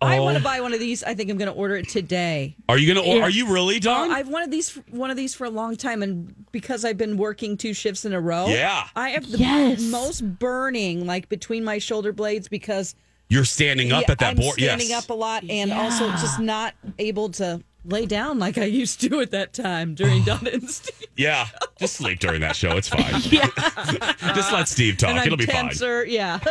I 0.00 0.18
Oh. 0.18 0.22
want 0.22 0.36
to 0.38 0.42
buy 0.44 0.60
one 0.60 0.72
of 0.72 0.78
these. 0.80 1.02
I 1.02 1.14
think 1.14 1.28
I'm 1.30 1.36
going 1.38 1.50
to 1.50 1.56
order 1.56 1.76
it 1.76 1.88
today. 1.88 2.54
Are 2.68 2.78
you 2.78 2.94
gonna? 2.94 3.20
Are 3.20 3.30
you 3.30 3.52
really, 3.52 3.76
Uh, 3.76 3.80
Don? 3.80 4.10
I've 4.12 4.28
wanted 4.28 4.50
these 4.52 4.78
one 4.90 5.10
of 5.10 5.16
these 5.16 5.34
for 5.34 5.44
a 5.44 5.50
long 5.50 5.76
time, 5.76 6.02
and 6.02 6.34
because 6.52 6.84
I've 6.84 6.96
been 6.96 7.16
working 7.16 7.56
two 7.56 7.74
shifts 7.74 8.04
in 8.04 8.12
a 8.12 8.20
row, 8.20 8.46
Yeah. 8.48 8.86
I 8.94 9.10
have 9.10 9.28
the 9.30 9.38
Yes. 9.38 9.80
most 9.80 10.38
burning 10.38 11.04
like 11.06 11.28
between 11.28 11.64
my 11.64 11.78
shoulder 11.78 12.12
blades 12.12 12.48
because 12.48 12.94
You're 13.28 13.44
standing 13.44 13.92
up 13.92 14.04
yeah, 14.06 14.12
at 14.12 14.18
that 14.20 14.30
I'm 14.30 14.36
board. 14.36 14.58
standing 14.58 14.88
yes. 14.90 15.04
up 15.04 15.10
a 15.10 15.14
lot, 15.14 15.42
and 15.50 15.72
also 15.72 16.08
just 16.12 16.38
not 16.38 16.74
able 16.98 17.28
to 17.30 17.60
lay 17.88 18.06
down 18.06 18.38
like 18.38 18.58
I 18.58 18.64
used 18.64 19.00
to 19.02 19.20
at 19.20 19.30
that 19.32 19.52
time 19.52 19.94
during 19.94 20.22
Donna 20.24 20.50
and 20.52 20.70
Steve. 20.70 21.08
Yeah. 21.16 21.46
Just 21.78 21.96
sleep 21.96 22.18
during 22.20 22.40
that 22.42 22.54
show. 22.56 22.76
It's 22.76 22.88
fine. 22.88 23.02
yeah. 23.30 23.48
Just 24.34 24.52
let 24.52 24.68
Steve 24.68 24.96
talk. 24.98 25.10
and 25.10 25.18
I'm 25.20 25.26
It'll 25.26 25.36
be 25.38 25.46
fine. 25.46 25.66
tenser. 25.68 26.04
Yeah. 26.06 26.38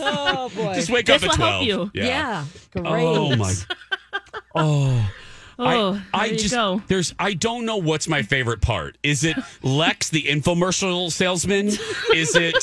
oh 0.00 0.50
boy. 0.54 0.74
Just 0.74 0.90
wake 0.90 1.06
This 1.06 1.22
up 1.22 1.30
at 1.30 1.30
will 1.30 1.36
12. 1.36 1.52
help 1.52 1.64
you. 1.66 1.90
yeah. 2.02 2.44
Oh, 2.76 2.80
Great. 2.82 3.04
Oh 3.04 3.36
my. 3.36 3.54
Oh. 4.54 5.10
Oh, 5.56 5.64
I, 5.64 5.76
oh, 5.76 6.02
I 6.12 6.24
you 6.26 6.36
just 6.38 6.52
go. 6.52 6.82
there's 6.88 7.14
I 7.16 7.34
don't 7.34 7.64
know 7.64 7.76
what's 7.76 8.08
my 8.08 8.22
favorite 8.22 8.60
part. 8.60 8.98
Is 9.04 9.22
it 9.22 9.36
Lex 9.62 10.08
the 10.10 10.22
infomercial 10.24 11.12
salesman? 11.12 11.68
Is 12.12 12.34
it 12.34 12.56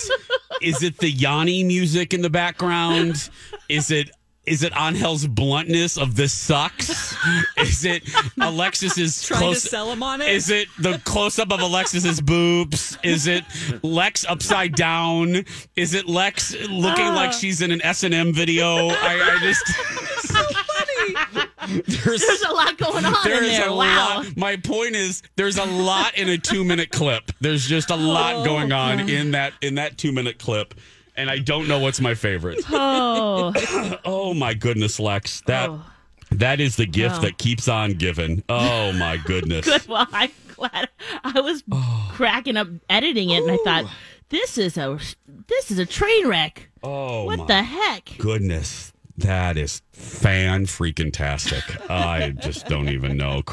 is 0.62 0.84
it 0.84 0.98
the 0.98 1.10
Yanni 1.10 1.64
music 1.64 2.14
in 2.14 2.22
the 2.22 2.30
background? 2.30 3.30
Is 3.70 3.92
it 3.92 4.12
is 4.46 4.64
it 4.64 4.74
Angel's 4.76 5.28
bluntness 5.28 5.98
of 5.98 6.16
this 6.16 6.34
sucks? 6.34 7.16
Is 7.58 7.86
it 7.86 8.04
Alexis's 8.40 9.24
Trying 9.24 9.40
close 9.40 9.62
to 9.64 9.70
sell 9.70 9.92
him 9.92 10.02
on 10.02 10.22
it. 10.22 10.30
Is 10.30 10.50
it 10.50 10.68
the 10.80 11.00
close 11.06 11.38
up 11.38 11.52
of 11.52 11.60
Alexis's 11.62 12.20
boobs? 12.20 12.98
Is 13.04 13.28
it 13.28 13.44
Lex 13.84 14.26
upside 14.26 14.76
down? 14.76 15.46
Is 15.76 15.94
it 15.94 16.08
Lex 16.08 16.54
looking 16.70 17.06
Ah. 17.06 17.16
like 17.16 17.34
she's 17.34 17.62
in 17.62 17.72
an 17.72 17.82
S 17.84 18.04
and 18.04 18.14
M 18.14 18.34
video? 18.34 18.88
I, 18.90 19.36
I 19.36 19.40
just 19.42 19.66
so 20.28 20.44
funny. 20.44 21.84
there's 21.84 22.22
There's 22.22 22.42
a 22.42 22.52
lot 22.52 22.78
going 22.78 23.06
on 23.06 23.16
there 23.24 23.44
in 23.44 23.50
there. 23.50 23.68
a 23.70 23.76
wow. 23.76 24.18
lot. 24.24 24.38
My 24.38 24.58
point 24.58 24.96
is, 24.96 25.22
there's 25.36 25.58
a 25.58 25.66
lot 25.66 26.16
in 26.18 26.30
a 26.30 26.38
two 26.38 26.64
minute 26.64 26.90
clip. 26.92 27.32
There's 27.42 27.68
just 27.68 27.92
a 27.92 27.96
lot 27.96 28.44
going 28.44 28.72
on 28.72 29.08
in 29.10 29.32
that 29.32 29.54
in 29.62 29.76
that 29.76 29.98
two 30.00 30.12
minute 30.12 30.40
clip, 30.40 30.74
and 31.22 31.30
I 31.30 31.38
don't 31.38 31.68
know 31.68 31.80
what's 31.80 32.02
my 32.02 32.14
favorite. 32.16 32.60
Oh, 32.72 33.54
Oh 34.06 34.34
my 34.34 34.54
goodness, 34.54 35.00
Lex, 35.00 35.42
that 35.48 35.70
Oh. 35.70 35.84
that 36.32 36.60
is 36.60 36.76
the 36.76 36.86
gift 36.86 37.16
Wow. 37.18 37.22
that 37.22 37.38
keeps 37.38 37.68
on 37.68 37.94
giving. 37.94 38.44
Oh 38.50 38.92
my 38.94 39.18
goodness. 39.18 39.66
good. 39.66 39.88
Well, 39.88 40.08
I'm 40.12 40.32
glad. 40.56 40.90
I 41.24 41.40
was 41.42 41.64
oh. 41.72 42.12
cracking 42.14 42.58
up 42.58 42.68
editing 42.90 43.30
it, 43.30 43.44
and 43.44 43.52
I 43.52 43.58
thought, 43.64 43.92
this 44.30 44.58
is 44.58 44.78
a 44.78 44.98
this 45.48 45.72
is 45.72 45.78
a 45.80 45.86
train 45.86 46.28
wreck. 46.28 46.70
Oh 46.84 47.26
What 47.26 47.40
my 47.40 47.46
the 47.46 47.64
heck? 47.64 48.10
goodness. 48.18 48.92
That 49.18 49.58
is 49.58 49.82
fan 49.92 50.66
freaking 50.66 51.14
tastic. 51.14 51.64
I 51.90 52.30
just 52.32 52.66
don't 52.68 52.90
even 52.90 53.18
know. 53.18 53.44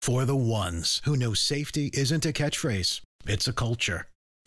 For 0.00 0.24
the 0.24 0.36
ones 0.36 1.02
who 1.04 1.16
know 1.16 1.34
safety 1.34 1.90
isn't 1.92 2.24
a 2.24 2.32
catchphrase, 2.32 3.02
it's 3.26 3.46
a 3.48 3.52
culture. 3.52 4.06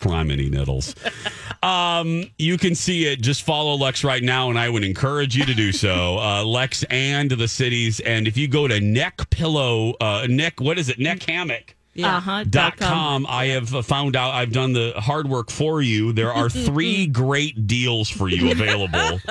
Criminy 0.00 0.50
Niddles. 0.50 0.94
um, 1.62 2.24
you 2.38 2.58
can 2.58 2.74
see 2.74 3.06
it. 3.06 3.20
Just 3.20 3.42
follow 3.42 3.74
Lex 3.74 4.04
right 4.04 4.22
now, 4.22 4.50
and 4.50 4.58
I 4.58 4.68
would 4.68 4.84
encourage 4.84 5.36
you 5.36 5.44
to 5.44 5.54
do 5.54 5.72
so. 5.72 6.18
Uh, 6.18 6.44
Lex 6.44 6.82
and 6.90 7.30
the 7.30 7.48
cities. 7.48 8.00
And 8.00 8.26
if 8.26 8.36
you 8.36 8.48
go 8.48 8.66
to 8.68 8.80
neck 8.80 9.30
pillow, 9.30 9.94
uh, 10.00 10.26
neck, 10.28 10.60
what 10.60 10.78
is 10.78 10.88
it? 10.88 10.98
Neck 10.98 11.22
hammock. 11.22 11.75
Yeah. 11.96 12.16
Uh-huh, 12.18 12.44
Dot 12.44 12.76
com. 12.76 13.24
com. 13.24 13.26
I 13.28 13.46
have 13.46 13.74
uh, 13.74 13.82
found 13.82 14.16
out. 14.16 14.34
I've 14.34 14.52
done 14.52 14.72
the 14.72 14.92
hard 14.96 15.28
work 15.28 15.50
for 15.50 15.80
you. 15.82 16.12
There 16.12 16.32
are 16.32 16.48
three 16.68 17.06
great 17.06 17.66
deals 17.66 18.08
for 18.08 18.28
you 18.28 18.50
available. 18.50 19.20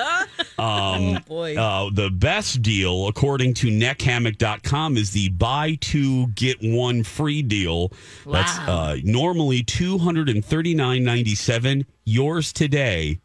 Um, 0.58 1.22
boy. 1.28 1.54
Uh, 1.54 1.90
the 1.92 2.08
best 2.08 2.62
deal, 2.62 3.08
according 3.08 3.52
to 3.54 3.66
neckhammock.com, 3.66 4.96
is 4.96 5.10
the 5.10 5.28
buy 5.28 5.76
two 5.82 6.28
get 6.28 6.56
one 6.62 7.02
free 7.02 7.42
deal. 7.42 7.92
That's 8.26 8.56
Wow. 8.60 8.66
uh, 8.92 8.96
normally 9.04 9.62
two 9.62 9.98
hundred 9.98 10.30
and 10.30 10.42
thirty 10.42 10.74
nine 10.74 11.04
ninety 11.04 11.34
seven. 11.34 11.84
Yours 12.06 12.54
today 12.54 13.20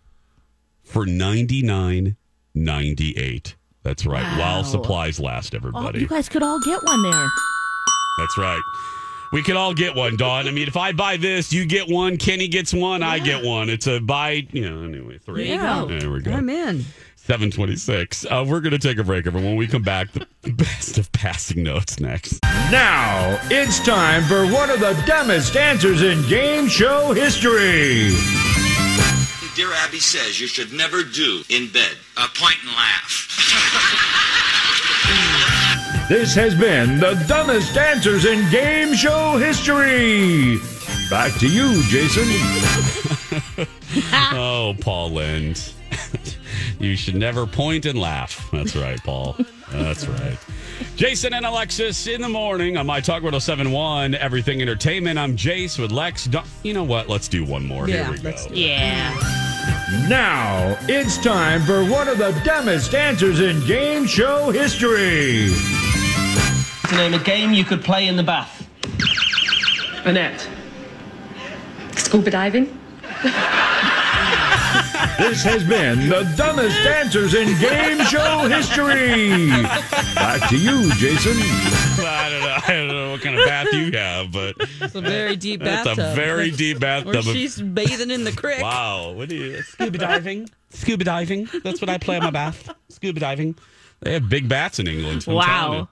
for 0.84 1.06
ninety 1.06 1.62
nine 1.62 2.18
ninety 2.54 3.14
eight. 3.18 3.56
That's 3.84 4.06
right. 4.06 4.38
While 4.38 4.66
supplies 4.66 5.18
last, 5.18 5.54
Oh, 5.56 5.58
everybody. 5.58 6.02
you 6.02 6.08
guys 6.08 6.28
could 6.28 6.44
all 6.44 6.60
get 6.60 6.84
one 6.84 7.02
there. 7.02 7.28
That's 8.20 8.38
right. 8.38 8.62
We 9.32 9.42
could 9.42 9.56
all 9.56 9.74
get 9.74 9.96
one, 9.96 10.18
Dawn. 10.18 10.48
I 10.48 10.52
mean, 10.52 10.68
if 10.68 10.76
I 10.76 10.92
buy 10.92 11.16
this, 11.18 11.54
you 11.54 11.66
get 11.66 11.88
one. 11.88 12.18
Kenny 12.18 12.50
gets 12.50 12.74
one. 12.74 13.02
I 13.02 13.20
get 13.20 13.44
one. 13.46 13.70
It's 13.70 13.88
a 13.88 14.00
buy. 14.00 14.46
You 14.52 14.70
know. 14.70 14.84
Anyway, 14.84 15.20
three. 15.20 15.48
There 15.48 15.56
you 15.56 15.62
go. 15.62 15.86
There 16.00 16.12
we 16.12 16.22
go. 16.22 16.32
I'm 16.32 16.50
in. 16.50 16.86
726. 17.16 18.26
Uh, 18.26 18.44
we're 18.46 18.60
going 18.60 18.72
to 18.72 18.80
take 18.80 18.98
a 18.98 19.04
break, 19.04 19.28
everyone. 19.28 19.52
When 19.52 19.58
we 19.58 19.68
come 19.68 19.84
back, 19.84 20.12
the 20.12 20.26
best 20.52 20.98
of 20.98 21.12
passing 21.12 21.64
notes 21.64 22.00
next. 22.00 22.40
Now 22.44 23.40
it's 23.46 23.80
time 23.86 24.24
for 24.24 24.46
one 24.52 24.70
of 24.70 24.80
the 24.80 25.02
dumbest 25.06 25.56
answers 25.56 26.02
in 26.02 26.28
game 26.28 26.68
show 26.68 27.14
history. 27.14 28.12
Dear 29.56 29.72
Abby 29.74 30.00
says 30.00 30.42
you 30.42 30.48
should 30.48 30.74
never 30.74 31.04
do 31.04 31.44
in 31.50 31.72
bed. 31.72 31.96
A 32.18 32.28
point 32.30 32.56
and 32.64 32.72
laugh. 32.72 34.28
This 36.12 36.36
has 36.36 36.54
been 36.54 37.00
the 37.00 37.14
dumbest 37.26 37.78
answers 37.78 38.26
in 38.26 38.50
game 38.52 38.94
show 38.94 39.38
history. 39.38 40.58
Back 41.10 41.32
to 41.40 41.48
you, 41.48 41.82
Jason. 41.84 42.26
oh, 44.34 44.76
Paul 44.82 45.12
Lynde. 45.12 45.72
you 46.82 46.98
should 46.98 47.16
never 47.16 47.48
point 47.48 47.86
and 47.86 47.98
laugh. 47.98 48.46
That's 48.52 48.76
right, 48.76 49.02
Paul. 49.06 49.38
That's 49.72 50.06
right. 50.06 50.38
Jason 50.98 51.34
and 51.34 51.46
Alexis 51.46 52.06
in 52.08 52.20
the 52.20 52.28
morning 52.28 52.76
on 52.76 52.86
My 52.86 53.00
Talk 53.00 53.24
1071, 53.24 54.14
Everything 54.16 54.62
Entertainment. 54.62 55.18
I'm 55.18 55.38
Jace 55.38 55.80
with 55.80 55.94
Lex. 55.94 56.26
Dawn- 56.26 56.44
You 56.64 56.74
know 56.74 56.84
what? 56.84 57.08
Let's 57.08 57.30
do 57.30 57.46
one 57.46 57.66
more. 57.66 57.88
Yeah, 57.88 58.04
Here 58.04 58.12
we 58.12 58.18
go. 58.18 58.24
let's 58.32 58.48
do 58.48 58.56
Yeah. 58.56 59.14
Now 60.10 60.78
it's 60.90 61.18
time 61.20 61.62
for 61.62 61.86
one 61.86 62.10
of 62.10 62.18
the 62.18 62.32
dumbest 62.44 62.94
answers 62.96 63.40
in 63.40 63.66
game 63.66 64.06
show 64.06 64.52
history. 64.52 65.52
To 66.92 66.98
name 66.98 67.14
a 67.14 67.20
game 67.20 67.54
you 67.54 67.64
could 67.64 67.84
play 67.86 68.08
in 68.08 68.18
the 68.18 68.24
bath. 68.24 68.68
Annette. 70.06 70.46
Scuba 71.96 72.30
diving? 72.32 72.66
This 75.18 75.42
has 75.44 75.64
been 75.64 76.10
the 76.10 76.30
dumbest 76.36 76.76
answers 76.80 77.34
in 77.34 77.48
game 77.62 78.04
show 78.06 78.40
history. 78.50 79.48
Back 80.16 80.50
to 80.50 80.58
you, 80.58 80.92
Jason. 80.96 81.38
I 82.04 82.30
don't 82.30 82.42
know. 82.42 82.58
I 82.68 82.74
don't 82.74 82.88
know 82.90 83.12
what 83.12 83.22
kind 83.22 83.38
of 83.40 83.46
bath 83.46 83.68
you 83.72 83.92
have, 83.98 84.32
but 84.34 84.56
It's 84.82 84.94
a 84.96 85.00
very 85.02 85.38
deep 85.38 85.62
That's 85.62 85.86
bathtub. 85.88 86.06
a 86.12 86.16
very 86.16 86.52
deep 86.52 86.80
bathtub. 86.80 87.16
Or 87.16 87.20
of- 87.20 87.24
she's 87.26 87.62
bathing 87.62 88.12
in 88.12 88.26
the 88.26 88.34
creek. 88.34 88.62
Wow. 88.62 89.12
What 89.14 89.30
do 89.30 89.36
you 89.38 89.62
scuba 89.62 89.98
diving? 89.98 90.50
Scuba 90.72 91.06
diving. 91.06 91.48
That's 91.64 91.80
what 91.80 91.90
I 91.90 91.98
play 92.00 92.18
in 92.18 92.24
my 92.24 92.32
bath. 92.32 92.70
Scuba 92.90 93.20
diving. 93.22 93.56
They 94.02 94.12
have 94.14 94.28
big 94.28 94.50
bats 94.50 94.80
in 94.80 94.88
England. 94.88 95.24
I'm 95.28 95.36
Wow. 95.36 95.90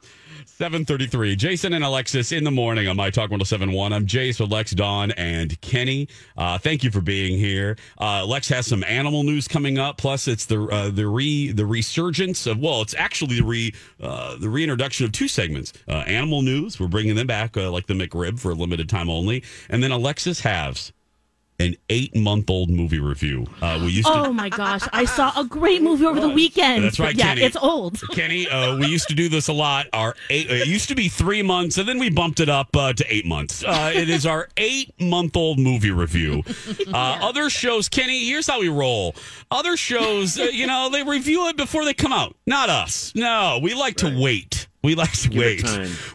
Telling 0.60 0.74
you. 0.74 0.80
733. 0.80 1.36
Jason 1.36 1.74
and 1.74 1.84
Alexis 1.84 2.32
in 2.32 2.44
the 2.44 2.52
morning 2.52 2.88
on 2.88 2.98
My 2.98 3.10
Talk 3.10 3.32
1071. 3.32 3.94
I'm 3.94 4.06
Jace 4.06 4.40
with 4.40 4.52
Lex, 4.52 4.72
Dawn, 4.72 5.12
and 5.12 5.60
Kenny. 5.62 6.08
Uh, 6.38 6.58
thank 6.58 6.84
you 6.84 6.92
for 6.92 7.02
being 7.02 7.38
here. 7.38 7.78
Uh, 8.00 8.26
Lex 8.26 8.50
has 8.50 8.68
some 8.68 8.84
animal 8.84 9.24
news 9.24 9.48
coming 9.48 9.80
up. 9.80 9.98
Plus, 9.98 10.28
it's 10.28 10.46
the 10.46 10.62
uh, 10.66 10.90
the 10.90 11.08
re 11.08 11.52
the 11.52 11.66
resurgence 11.66 12.46
of 12.48 12.60
well, 12.60 12.82
it's 12.82 12.94
actually 12.96 13.38
the 13.38 13.46
re 13.46 13.74
uh, 14.02 14.38
the 14.38 14.50
reintroduction 14.50 15.06
of 15.06 15.12
two 15.12 15.28
segments. 15.28 15.74
Uh, 15.88 16.04
animal 16.08 16.42
news. 16.42 16.80
We're 16.80 16.88
bringing 16.88 17.16
them 17.16 17.28
back 17.28 17.58
uh, 17.58 17.72
like 17.72 17.88
the 17.88 17.94
McRib 17.94 18.40
for 18.40 18.52
a 18.52 18.56
limited 18.56 18.90
time 18.90 19.10
only. 19.10 19.44
And 19.70 19.82
then 19.82 19.92
Alexis 19.92 20.42
has 20.42 20.92
an 21.60 21.76
eight 21.90 22.16
month 22.16 22.50
old 22.50 22.70
movie 22.70 23.00
review. 23.00 23.46
Uh, 23.62 23.80
we 23.84 23.92
used 23.92 24.08
to 24.08 24.14
Oh 24.14 24.34
my 24.34 24.50
gosh, 24.50 24.88
I 24.94 25.06
saw 25.06 25.32
a 25.40 25.44
great 25.44 25.82
movie 25.82 26.06
over 26.06 26.20
the 26.20 26.30
weekend. 26.30 26.84
That's 26.86 27.00
right, 27.00 27.16
yeah, 27.16 27.30
Kenny. 27.34 27.42
it's 27.42 27.58
old. 27.58 28.00
Kenny, 28.12 28.48
uh, 28.48 28.78
we 28.78 28.88
used 28.88 29.08
to 29.10 29.14
do 29.16 29.28
this 29.30 29.50
a 29.50 29.54
lot. 29.54 29.88
Our 29.94 30.16
eight, 30.30 30.50
it 30.50 30.68
used 30.68 30.88
to 30.90 30.96
be 30.96 31.10
three 31.10 31.42
months, 31.42 31.78
and 31.78 31.88
then 31.88 32.00
we 32.00 32.10
bumped 32.10 32.40
it 32.40 32.50
up 32.50 32.76
uh, 32.76 32.94
to 32.94 33.06
eight 33.14 33.26
months. 33.26 33.64
Uh, 33.64 33.92
it 33.94 34.10
is 34.10 34.26
our 34.26 34.48
eight 34.58 34.94
month 35.02 35.36
old 35.36 35.60
movie 35.60 35.92
review. 35.92 36.44
Uh, 36.88 37.20
Other 37.22 37.50
shows, 37.50 37.90
Kenny, 37.90 38.26
here's 38.26 38.48
how 38.48 38.62
we 38.62 38.70
roll. 38.70 39.14
Other 39.52 39.76
shows, 39.76 40.40
uh, 40.40 40.44
you 40.44 40.66
know, 40.66 40.90
they 40.90 41.04
review 41.04 41.48
it 41.50 41.58
before 41.58 41.84
they 41.84 41.94
come 41.94 42.14
out. 42.14 42.36
Not 42.48 42.70
us. 42.70 43.12
No, 43.16 43.60
we 43.62 43.74
like 43.74 43.98
to 43.98 44.18
wait. 44.18 44.68
We 44.82 44.96
like 44.96 45.12
to 45.12 45.30
Give 45.30 45.40
wait. 45.40 45.64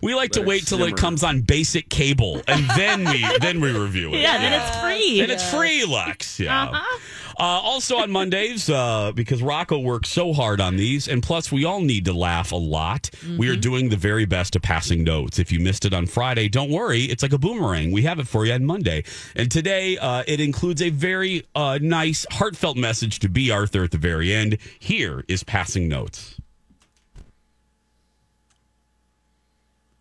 We 0.02 0.14
like 0.14 0.32
to 0.32 0.40
Let 0.40 0.46
it 0.46 0.48
wait 0.48 0.66
till 0.66 0.78
simmer. 0.78 0.88
it 0.88 0.96
comes 0.96 1.22
on 1.22 1.42
basic 1.42 1.90
cable, 1.90 2.40
and 2.48 2.66
then 2.70 3.04
we 3.04 3.26
then 3.40 3.60
we 3.60 3.70
review 3.76 4.14
it. 4.14 4.20
Yeah, 4.20 4.38
then 4.38 4.52
it's 4.54 4.76
free. 4.78 5.20
And 5.20 5.30
it's 5.30 5.50
free, 5.50 5.84
Lex. 5.84 6.40
Yeah. 6.40 6.64
Uh-huh. 6.64 6.98
Uh, 7.36 7.42
also 7.42 7.96
on 7.96 8.12
Mondays, 8.12 8.70
uh, 8.70 9.10
because 9.12 9.42
Rocco 9.42 9.80
works 9.80 10.08
so 10.08 10.32
hard 10.32 10.60
on 10.60 10.76
these, 10.76 11.08
and 11.08 11.20
plus 11.20 11.50
we 11.50 11.64
all 11.64 11.80
need 11.80 12.04
to 12.04 12.12
laugh 12.12 12.52
a 12.52 12.56
lot. 12.56 13.10
We 13.36 13.48
are 13.48 13.56
doing 13.56 13.88
the 13.88 13.96
very 13.96 14.24
best 14.24 14.54
of 14.54 14.62
passing 14.62 15.02
notes. 15.02 15.40
If 15.40 15.50
you 15.50 15.58
missed 15.58 15.84
it 15.84 15.92
on 15.92 16.06
Friday, 16.06 16.48
don't 16.48 16.70
worry; 16.70 17.02
it's 17.02 17.22
like 17.22 17.32
a 17.32 17.38
boomerang. 17.38 17.90
We 17.90 18.02
have 18.02 18.18
it 18.18 18.28
for 18.28 18.46
you 18.46 18.52
on 18.52 18.64
Monday, 18.64 19.04
and 19.34 19.50
today 19.50 19.98
uh, 19.98 20.22
it 20.26 20.40
includes 20.40 20.80
a 20.80 20.90
very 20.90 21.44
uh, 21.54 21.78
nice, 21.82 22.24
heartfelt 22.30 22.76
message 22.76 23.18
to 23.18 23.28
B. 23.28 23.50
Arthur 23.50 23.82
at 23.84 23.90
the 23.90 23.98
very 23.98 24.32
end. 24.32 24.56
Here 24.78 25.24
is 25.28 25.42
passing 25.44 25.88
notes. 25.88 26.36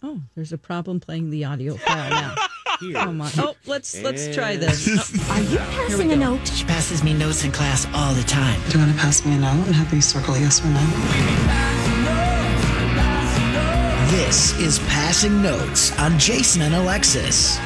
Oh, 0.05 0.19
there's 0.35 0.51
a 0.51 0.57
problem 0.57 0.99
playing 0.99 1.29
the 1.29 1.45
audio 1.45 1.75
file 1.77 2.09
now. 2.09 2.35
Come 2.93 3.21
on. 3.21 3.31
Oh, 3.37 3.55
let's 3.65 4.01
let's 4.01 4.35
try 4.35 4.57
this. 4.57 4.89
Oh. 4.89 5.31
Are 5.31 5.41
you 5.41 5.57
passing 5.57 6.11
a 6.11 6.15
note? 6.17 6.45
She 6.45 6.65
passes 6.65 7.01
me 7.05 7.13
notes 7.13 7.45
in 7.45 7.53
class 7.53 7.87
all 7.93 8.13
the 8.13 8.23
time. 8.23 8.59
Do 8.67 8.77
you 8.77 8.83
want 8.83 8.93
to 8.93 9.01
pass 9.01 9.25
me 9.25 9.35
a 9.35 9.37
note 9.37 9.65
and 9.65 9.73
have 9.73 9.93
me 9.93 10.01
circle 10.01 10.37
yes 10.37 10.59
or 10.61 10.67
no? 10.67 10.83
This 14.11 14.59
is 14.59 14.79
Passing 14.89 15.41
Notes 15.41 15.97
on 15.97 16.19
Jason 16.19 16.63
and 16.63 16.75
Alexis. 16.75 17.57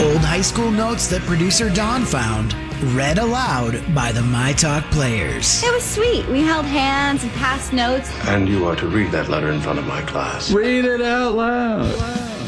Old 0.00 0.24
high 0.24 0.40
school 0.40 0.70
notes 0.70 1.08
that 1.08 1.20
producer 1.26 1.68
Don 1.68 2.04
found, 2.06 2.54
read 2.82 3.18
aloud 3.18 3.82
by 3.94 4.12
the 4.12 4.22
My 4.22 4.52
Talk 4.52 4.84
players. 4.90 5.62
It 5.62 5.72
was 5.72 5.84
sweet. 5.84 6.26
We 6.28 6.42
held 6.42 6.64
hands 6.64 7.22
and 7.24 7.32
passed 7.32 7.72
notes. 7.72 8.10
And 8.26 8.48
you 8.48 8.66
are 8.66 8.76
to 8.76 8.86
read 8.86 9.10
that 9.12 9.28
letter 9.28 9.50
in 9.50 9.60
front 9.60 9.78
of 9.78 9.86
my 9.86 10.02
class. 10.02 10.50
Read 10.52 10.84
it 10.84 11.00
out 11.00 11.34
loud. 11.34 12.38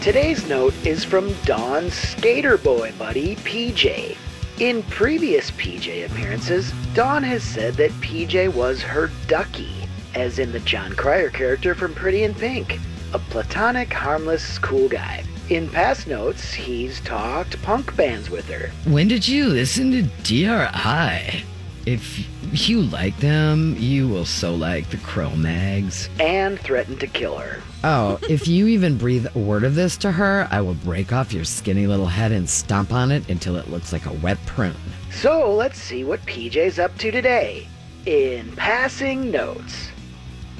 Today's 0.00 0.48
note 0.48 0.74
is 0.86 1.04
from 1.04 1.32
Dawn's 1.44 1.94
skater 1.94 2.58
boy 2.58 2.92
buddy, 2.98 3.36
PJ. 3.36 4.16
In 4.58 4.82
previous 4.84 5.50
PJ 5.52 6.06
appearances, 6.06 6.72
Dawn 6.94 7.22
has 7.22 7.42
said 7.42 7.74
that 7.74 7.90
PJ 8.02 8.54
was 8.54 8.82
her 8.82 9.10
ducky, 9.26 9.88
as 10.14 10.38
in 10.38 10.52
the 10.52 10.60
Jon 10.60 10.92
Cryer 10.92 11.30
character 11.30 11.74
from 11.74 11.94
Pretty 11.94 12.22
in 12.22 12.34
Pink, 12.34 12.78
a 13.14 13.18
platonic, 13.18 13.92
harmless, 13.92 14.58
cool 14.58 14.88
guy. 14.88 15.24
In 15.48 15.68
past 15.68 16.06
notes, 16.06 16.52
he's 16.54 17.00
talked 17.00 17.60
punk 17.62 17.94
bands 17.96 18.30
with 18.30 18.48
her. 18.48 18.70
When 18.90 19.08
did 19.08 19.26
you 19.26 19.46
listen 19.48 19.90
to 19.92 20.02
DRI? 20.22 21.44
If 21.84 22.26
you 22.68 22.82
like 22.82 23.16
them, 23.18 23.74
you 23.78 24.06
will 24.08 24.24
so 24.24 24.54
like 24.54 24.88
the 24.90 24.98
Cro-Mags. 24.98 26.08
and 26.20 26.58
threatened 26.60 27.00
to 27.00 27.06
kill 27.08 27.38
her. 27.38 27.60
Oh, 27.82 28.18
if 28.30 28.46
you 28.46 28.68
even 28.68 28.96
breathe 28.96 29.26
a 29.34 29.38
word 29.38 29.64
of 29.64 29.74
this 29.74 29.96
to 29.98 30.12
her, 30.12 30.46
I 30.50 30.60
will 30.60 30.74
break 30.74 31.12
off 31.12 31.32
your 31.32 31.44
skinny 31.44 31.86
little 31.88 32.06
head 32.06 32.30
and 32.30 32.48
stomp 32.48 32.92
on 32.92 33.10
it 33.10 33.28
until 33.28 33.56
it 33.56 33.68
looks 33.68 33.92
like 33.92 34.06
a 34.06 34.12
wet 34.12 34.38
prune. 34.46 34.76
So 35.10 35.52
let's 35.52 35.78
see 35.78 36.04
what 36.04 36.20
PJ's 36.24 36.78
up 36.78 36.96
to 36.98 37.10
today. 37.10 37.66
In 38.06 38.52
passing 38.52 39.30
notes. 39.30 39.88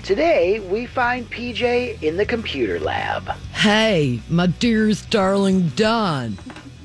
Today, 0.02 0.58
we 0.58 0.86
find 0.86 1.30
PJ 1.30 2.02
in 2.02 2.16
the 2.16 2.26
computer 2.26 2.80
lab. 2.80 3.28
Hey, 3.52 4.20
my 4.28 4.48
dearest 4.48 5.10
darling 5.10 5.68
Don. 5.76 6.38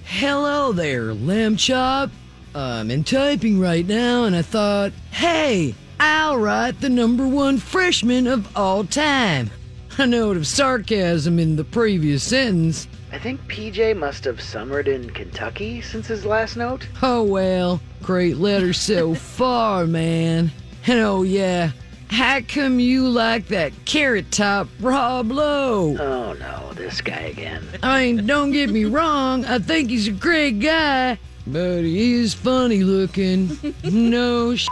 Hello 0.06 0.72
there, 0.72 1.16
lamb 1.16 1.58
chop. 1.58 2.12
I'm 2.54 2.92
in 2.92 3.04
typing 3.04 3.60
right 3.60 3.88
now, 3.88 4.26
and 4.26 4.36
I 4.36 4.44
thought, 4.44 4.92
hey, 5.10 5.74
I'll 6.00 6.38
write 6.38 6.80
the 6.80 6.90
number 6.90 7.28
one 7.28 7.58
freshman 7.58 8.28
of 8.28 8.56
all 8.56 8.84
time. 8.84 9.50
A 9.98 10.06
note 10.06 10.38
of 10.38 10.46
sarcasm 10.46 11.40
in 11.40 11.56
the 11.56 11.64
previous 11.64 12.24
sentence. 12.24 12.88
I 13.12 13.18
think 13.18 13.42
PJ 13.48 13.98
must 13.98 14.26
have 14.26 14.40
summered 14.40 14.88
in 14.88 15.10
Kentucky 15.10 15.82
since 15.82 16.06
his 16.06 16.24
last 16.24 16.56
note. 16.56 16.88
Oh 17.02 17.24
well, 17.24 17.82
great 18.04 18.38
letter 18.38 18.74
so 18.74 19.16
far, 19.16 19.88
man. 19.88 20.52
And 20.86 21.00
oh 21.00 21.24
yeah, 21.24 21.72
how 22.10 22.42
come 22.42 22.80
you 22.80 23.08
like 23.08 23.48
that 23.48 23.74
carrot 23.86 24.32
top 24.32 24.68
Rob 24.80 25.32
Lowe? 25.32 25.98
Oh 25.98 26.34
no, 26.34 26.74
this 26.74 27.02
guy 27.02 27.22
again. 27.22 27.66
I 27.84 28.06
mean, 28.06 28.26
don't 28.26 28.52
get 28.52 28.70
me 28.70 28.86
wrong, 28.86 29.46
I 29.46 29.60
think 29.60 29.90
he's 29.90 30.08
a 30.08 30.12
great 30.12 30.60
guy, 30.60 31.20
but 31.46 31.82
he 31.82 32.14
is 32.14 32.34
funny 32.34 32.84
looking. 32.84 33.58
No 33.84 34.56
sh. 34.56 34.68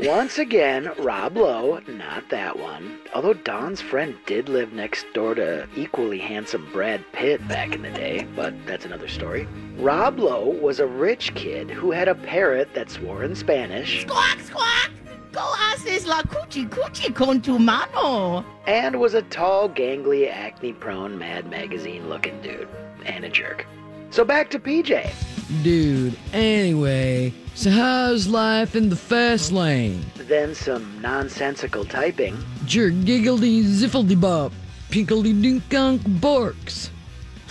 Once 0.00 0.38
again, 0.38 0.90
Rob 0.98 1.36
Lowe, 1.36 1.80
not 1.86 2.28
that 2.28 2.58
one. 2.58 2.98
Although 3.14 3.34
Don's 3.34 3.80
friend 3.80 4.16
did 4.26 4.48
live 4.48 4.72
next 4.72 5.06
door 5.14 5.36
to 5.36 5.68
equally 5.76 6.18
handsome 6.18 6.68
Brad 6.72 7.04
Pitt 7.12 7.46
back 7.46 7.72
in 7.76 7.82
the 7.82 7.90
day, 7.90 8.26
but 8.34 8.54
that's 8.66 8.84
another 8.84 9.06
story. 9.06 9.46
Rob 9.76 10.18
Lowe 10.18 10.48
was 10.48 10.80
a 10.80 10.86
rich 10.86 11.32
kid 11.36 11.70
who 11.70 11.92
had 11.92 12.08
a 12.08 12.14
parrot 12.16 12.74
that 12.74 12.90
swore 12.90 13.22
in 13.22 13.36
Spanish 13.36 14.02
Squawk, 14.02 14.40
squawk. 14.40 14.90
Go 15.34 15.40
haces 15.40 16.06
la 16.06 16.22
cuchi 16.22 16.68
cuchi 16.68 17.12
con 17.12 17.40
tu 17.40 17.58
mano. 17.58 18.44
and 18.68 19.00
was 19.00 19.14
a 19.14 19.22
tall, 19.22 19.68
gangly, 19.68 20.30
acne 20.30 20.72
prone 20.72 21.18
Mad 21.18 21.50
Magazine 21.50 22.08
looking 22.08 22.40
dude. 22.40 22.68
And 23.04 23.24
a 23.24 23.28
jerk. 23.28 23.66
So 24.10 24.24
back 24.24 24.48
to 24.50 24.58
PJ. 24.60 25.12
Dude, 25.64 26.16
anyway, 26.32 27.34
so 27.54 27.70
how's 27.70 28.28
life 28.28 28.76
in 28.76 28.88
the 28.88 28.96
fast 28.96 29.50
lane? 29.52 30.06
Then 30.16 30.54
some 30.54 31.00
nonsensical 31.02 31.84
typing. 31.84 32.38
Jer 32.64 32.90
giggledy 32.90 33.64
ziffledy 33.64 34.18
bop, 34.18 34.52
pinkledy 34.90 35.34
dinkunk 35.34 35.98
borks. 36.20 36.90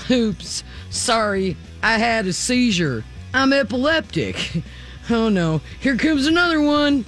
Oops, 0.10 0.64
sorry, 0.90 1.58
I 1.84 1.98
had 1.98 2.26
a 2.28 2.34
seizure. 2.34 3.04
I'm 3.34 3.52
epileptic. 3.52 4.64
Oh 5.10 5.28
no, 5.28 5.60
here 5.82 5.98
comes 5.98 6.28
another 6.28 6.62
one. 6.62 7.04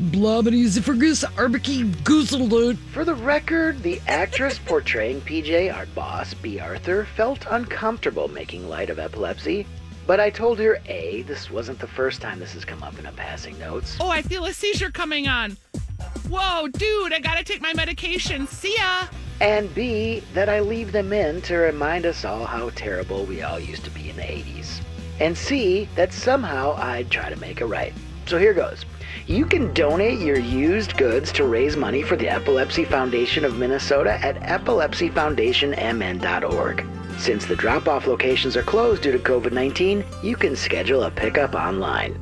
Blobbity 0.00 0.64
ziffergus 0.64 1.24
arbiki 1.34 1.84
gooseldut. 2.04 2.78
For 2.90 3.04
the 3.04 3.14
record, 3.14 3.82
the 3.82 4.00
actress 4.06 4.58
portraying 4.64 5.20
PJ, 5.20 5.76
our 5.76 5.84
boss, 5.94 6.32
B. 6.32 6.58
Arthur, 6.58 7.04
felt 7.16 7.44
uncomfortable 7.50 8.26
making 8.28 8.66
light 8.66 8.88
of 8.88 8.98
epilepsy. 8.98 9.66
But 10.06 10.18
I 10.18 10.30
told 10.30 10.58
her 10.58 10.78
A, 10.86 11.20
this 11.22 11.50
wasn't 11.50 11.80
the 11.80 11.86
first 11.86 12.22
time 12.22 12.38
this 12.38 12.54
has 12.54 12.64
come 12.64 12.82
up 12.82 12.98
in 12.98 13.04
a 13.04 13.12
passing 13.12 13.58
notes. 13.58 13.98
Oh, 14.00 14.08
I 14.08 14.22
feel 14.22 14.46
a 14.46 14.54
seizure 14.54 14.90
coming 14.90 15.28
on. 15.28 15.58
Whoa, 16.30 16.68
dude, 16.68 17.12
I 17.12 17.20
gotta 17.20 17.44
take 17.44 17.60
my 17.60 17.74
medication. 17.74 18.46
See 18.46 18.74
ya. 18.78 19.06
And 19.42 19.72
B, 19.74 20.22
that 20.32 20.48
I 20.48 20.60
leave 20.60 20.92
them 20.92 21.12
in 21.12 21.42
to 21.42 21.56
remind 21.56 22.06
us 22.06 22.24
all 22.24 22.46
how 22.46 22.70
terrible 22.70 23.26
we 23.26 23.42
all 23.42 23.60
used 23.60 23.84
to 23.84 23.90
be 23.90 24.08
in 24.08 24.16
the 24.16 24.22
80s. 24.22 24.80
And 25.20 25.36
C, 25.36 25.90
that 25.94 26.14
somehow 26.14 26.74
I'd 26.76 27.10
try 27.10 27.28
to 27.28 27.36
make 27.36 27.60
it 27.60 27.66
right. 27.66 27.92
So 28.24 28.38
here 28.38 28.54
goes. 28.54 28.86
You 29.26 29.44
can 29.46 29.74
donate 29.74 30.20
your 30.20 30.38
used 30.38 30.96
goods 30.96 31.32
to 31.32 31.42
raise 31.44 31.76
money 31.76 32.02
for 32.02 32.16
the 32.16 32.28
Epilepsy 32.28 32.84
Foundation 32.84 33.44
of 33.44 33.58
Minnesota 33.58 34.12
at 34.24 34.36
epilepsyfoundationmn.org. 34.40 36.86
Since 37.18 37.46
the 37.46 37.56
drop 37.56 37.88
off 37.88 38.06
locations 38.06 38.56
are 38.56 38.62
closed 38.62 39.02
due 39.02 39.12
to 39.12 39.18
COVID 39.18 39.52
19, 39.52 40.04
you 40.22 40.36
can 40.36 40.56
schedule 40.56 41.02
a 41.04 41.10
pickup 41.10 41.54
online. 41.54 42.18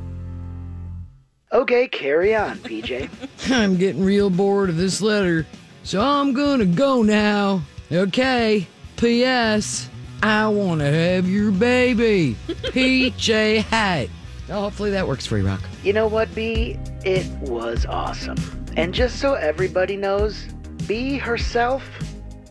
Okay, 1.53 1.87
carry 1.89 2.35
on, 2.35 2.59
PJ. 2.59 3.09
I'm 3.51 3.77
getting 3.77 4.05
real 4.05 4.29
bored 4.29 4.71
of 4.71 4.77
this 4.77 5.01
letter, 5.01 5.47
so 5.83 6.01
I'm 6.01 6.33
gonna 6.33 6.67
go 6.67 7.03
now. 7.03 7.63
Okay. 7.91 8.67
P.S. 8.99 9.89
I 10.25 10.49
want 10.49 10.81
to 10.81 10.87
have 10.87 11.29
your 11.29 11.53
baby. 11.53 12.37
P.J. 12.73 13.61
Hat. 13.61 14.09
Oh, 14.51 14.63
hopefully 14.63 14.91
that 14.91 15.07
works 15.07 15.27
for 15.27 15.37
you, 15.39 15.47
Rock. 15.47 15.61
You 15.83 15.93
know 15.93 16.07
what, 16.07 16.35
B? 16.35 16.79
It 17.05 17.27
was 17.41 17.85
awesome. 17.87 18.37
And 18.77 18.95
just 18.95 19.19
so 19.21 19.35
everybody 19.35 19.97
knows, 19.97 20.45
B 20.87 21.19
herself 21.19 21.85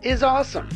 is 0.03 0.21
awesome. 0.21 0.69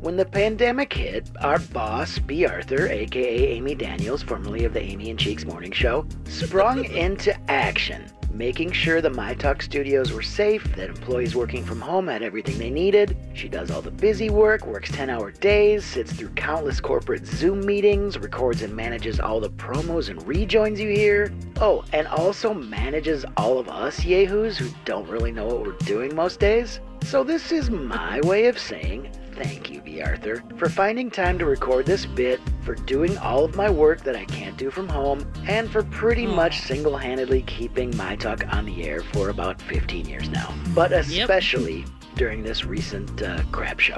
When 0.00 0.16
the 0.16 0.24
pandemic 0.24 0.94
hit, 0.94 1.28
our 1.42 1.58
boss, 1.58 2.18
B. 2.18 2.46
Arthur, 2.46 2.88
aka 2.88 3.48
Amy 3.48 3.74
Daniels, 3.74 4.22
formerly 4.22 4.64
of 4.64 4.72
the 4.72 4.82
Amy 4.82 5.10
and 5.10 5.18
Cheeks 5.18 5.44
Morning 5.44 5.72
Show, 5.72 6.06
sprung 6.24 6.84
into 6.94 7.38
action, 7.50 8.06
making 8.32 8.72
sure 8.72 9.00
the 9.00 9.10
My 9.10 9.34
Talk 9.34 9.62
studios 9.62 10.12
were 10.12 10.22
safe, 10.22 10.64
that 10.76 10.88
employees 10.88 11.34
working 11.34 11.64
from 11.64 11.80
home 11.80 12.08
had 12.08 12.22
everything 12.22 12.58
they 12.58 12.70
needed. 12.70 13.16
She 13.34 13.48
does 13.48 13.70
all 13.70 13.82
the 13.82 13.90
busy 13.90 14.30
work, 14.30 14.66
works 14.66 14.90
10 14.90 15.10
hour 15.10 15.30
days, 15.30 15.84
sits 15.84 16.12
through 16.12 16.30
countless 16.30 16.80
corporate 16.80 17.26
Zoom 17.26 17.64
meetings, 17.64 18.18
records 18.18 18.62
and 18.62 18.74
manages 18.74 19.20
all 19.20 19.40
the 19.40 19.50
promos 19.50 20.08
and 20.08 20.26
rejoins 20.26 20.80
you 20.80 20.88
hear. 20.88 21.32
Oh, 21.60 21.84
and 21.92 22.06
also 22.06 22.54
manages 22.54 23.24
all 23.36 23.58
of 23.58 23.68
us 23.68 24.04
yahoos 24.04 24.56
who 24.56 24.68
don't 24.84 25.08
really 25.08 25.32
know 25.32 25.46
what 25.46 25.62
we're 25.62 25.86
doing 25.86 26.14
most 26.14 26.40
days. 26.40 26.80
So, 27.02 27.24
this 27.24 27.50
is 27.50 27.70
my 27.70 28.20
way 28.20 28.46
of 28.46 28.58
saying 28.58 29.10
thank 29.42 29.70
you, 29.70 29.80
B. 29.80 30.02
Arthur, 30.02 30.42
for 30.56 30.68
finding 30.68 31.10
time 31.10 31.38
to 31.38 31.46
record 31.46 31.86
this 31.86 32.04
bit, 32.04 32.40
for 32.62 32.74
doing 32.74 33.16
all 33.18 33.44
of 33.44 33.56
my 33.56 33.70
work 33.70 34.02
that 34.04 34.14
I 34.14 34.24
can't 34.26 34.56
do 34.56 34.70
from 34.70 34.88
home, 34.88 35.26
and 35.46 35.70
for 35.70 35.82
pretty 35.82 36.26
much 36.26 36.60
single 36.60 36.96
handedly 36.96 37.42
keeping 37.42 37.96
My 37.96 38.16
Talk 38.16 38.44
on 38.52 38.66
the 38.66 38.84
air 38.84 39.00
for 39.00 39.30
about 39.30 39.60
15 39.62 40.06
years 40.06 40.28
now. 40.28 40.54
But 40.74 40.92
especially 40.92 41.84
during 42.16 42.42
this 42.42 42.64
recent 42.64 43.22
uh, 43.22 43.42
crap 43.50 43.80
show. 43.80 43.96